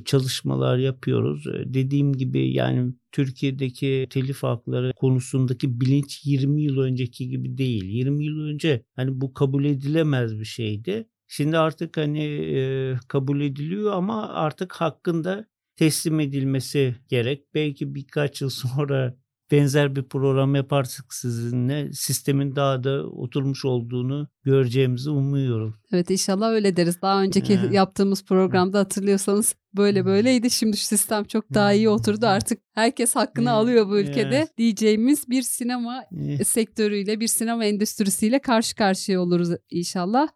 çalışmalar 0.06 0.77
yapıyoruz. 0.77 1.45
Dediğim 1.65 2.13
gibi 2.13 2.53
yani 2.53 2.93
Türkiye'deki 3.12 4.08
telif 4.10 4.43
hakları 4.43 4.93
konusundaki 4.95 5.82
bilinç 5.82 6.25
20 6.25 6.62
yıl 6.62 6.77
önceki 6.77 7.30
gibi 7.30 7.58
değil. 7.58 7.84
20 7.84 8.25
yıl 8.25 8.39
önce 8.39 8.84
hani 8.95 9.21
bu 9.21 9.34
kabul 9.34 9.65
edilemez 9.65 10.39
bir 10.39 10.45
şeydi. 10.45 11.08
Şimdi 11.27 11.58
artık 11.58 11.97
hani 11.97 12.23
e, 12.23 12.93
kabul 13.08 13.41
ediliyor 13.41 13.93
ama 13.93 14.30
artık 14.30 14.73
hakkında 14.73 15.45
teslim 15.78 16.20
edilmesi 16.20 16.96
gerek. 17.08 17.54
Belki 17.54 17.96
birkaç 17.96 18.42
yıl 18.42 18.50
sonra 18.74 19.16
benzer 19.52 19.96
bir 19.96 20.04
program 20.04 20.56
yaparsak 20.56 21.13
sizinle 21.13 21.94
sistemin 21.94 22.56
daha 22.56 22.84
da 22.84 23.04
oturmuş 23.04 23.66
olduğunu 23.66 24.28
göreceğimizi 24.44 25.10
umuyorum. 25.10 25.76
Evet 25.92 26.10
inşallah 26.10 26.52
öyle 26.52 26.78
deriz. 26.78 27.02
Daha 27.02 27.22
önceki 27.22 27.54
evet. 27.54 27.74
yaptığımız 27.74 28.26
programda 28.26 28.80
hatırlıyorsanız 28.80 29.56
böyle 29.78 30.06
böyleydi. 30.06 30.50
Şimdi 30.50 30.78
şu 30.78 30.86
sistem 30.86 31.24
çok 31.24 31.54
daha 31.54 31.74
iyi 31.74 31.90
oturdu. 31.90 32.26
Artık 32.26 32.60
herkes 32.74 33.16
hakkını 33.16 33.52
alıyor 33.52 33.88
bu 33.88 34.00
ülkede. 34.00 34.38
Evet. 34.38 34.58
Diyeceğimiz 34.58 35.30
bir 35.30 35.42
sinema 35.42 36.04
sektörüyle, 36.44 37.20
bir 37.20 37.28
sinema 37.28 37.66
endüstrisiyle 37.66 38.40
karşı 38.40 38.76
karşıya 38.76 39.22
oluruz 39.22 39.50
inşallah. 39.70 40.28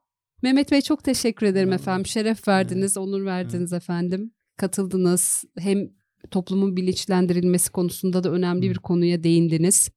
Mehmet 0.43 0.71
Bey 0.71 0.81
çok 0.81 1.03
teşekkür 1.03 1.45
ederim 1.45 1.73
efendim. 1.73 2.05
Şeref 2.05 2.47
verdiniz, 2.47 2.97
onur 2.97 3.25
verdiniz 3.25 3.73
efendim 3.73 4.31
katıldınız. 4.57 5.43
Hem 5.57 5.89
toplumun 6.31 6.77
bilinçlendirilmesi 6.77 7.71
konusunda 7.71 8.23
da 8.23 8.31
önemli 8.31 8.69
bir 8.69 8.77
konuya 8.77 9.23
değindiniz. 9.23 9.89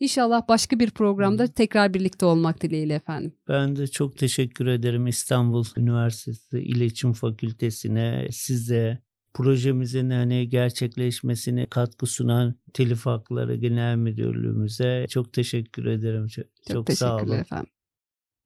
İnşallah 0.00 0.48
başka 0.48 0.78
bir 0.78 0.90
programda 0.90 1.46
tekrar 1.46 1.94
birlikte 1.94 2.26
olmak 2.26 2.62
dileğiyle 2.62 2.94
efendim. 2.94 3.32
Ben 3.48 3.76
de 3.76 3.86
çok 3.86 4.18
teşekkür 4.18 4.66
ederim 4.66 5.06
İstanbul 5.06 5.64
Üniversitesi 5.76 6.58
İletişim 6.58 7.12
Fakültesi'ne, 7.12 8.28
size, 8.30 8.98
projemizin 9.34 10.10
hani 10.10 10.48
gerçekleşmesine 10.48 11.66
katkı 11.66 12.06
sunan 12.06 12.54
Telif 12.74 13.06
Hakları 13.06 13.56
Genel 13.56 13.96
Müdürlüğümüze 13.96 15.06
çok 15.10 15.32
teşekkür 15.32 15.86
ederim. 15.86 16.26
Çok, 16.26 16.46
çok, 16.68 16.86
çok 16.86 16.96
sağ 16.96 17.16
olun. 17.16 17.38
efendim. 17.38 17.70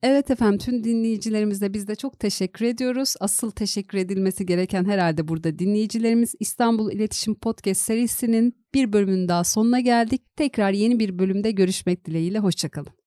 Evet 0.07 0.31
efendim 0.31 0.57
tüm 0.57 0.83
dinleyicilerimize 0.83 1.73
biz 1.73 1.87
de 1.87 1.95
çok 1.95 2.19
teşekkür 2.19 2.65
ediyoruz. 2.65 3.13
Asıl 3.19 3.51
teşekkür 3.51 3.97
edilmesi 3.97 4.45
gereken 4.45 4.85
herhalde 4.85 5.27
burada 5.27 5.59
dinleyicilerimiz 5.59 6.35
İstanbul 6.39 6.91
İletişim 6.91 7.35
Podcast 7.35 7.81
serisinin 7.81 8.53
bir 8.73 8.93
bölümünün 8.93 9.27
daha 9.27 9.43
sonuna 9.43 9.79
geldik. 9.79 10.21
Tekrar 10.35 10.71
yeni 10.71 10.99
bir 10.99 11.19
bölümde 11.19 11.51
görüşmek 11.51 12.05
dileğiyle 12.05 12.39
hoşçakalın. 12.39 13.04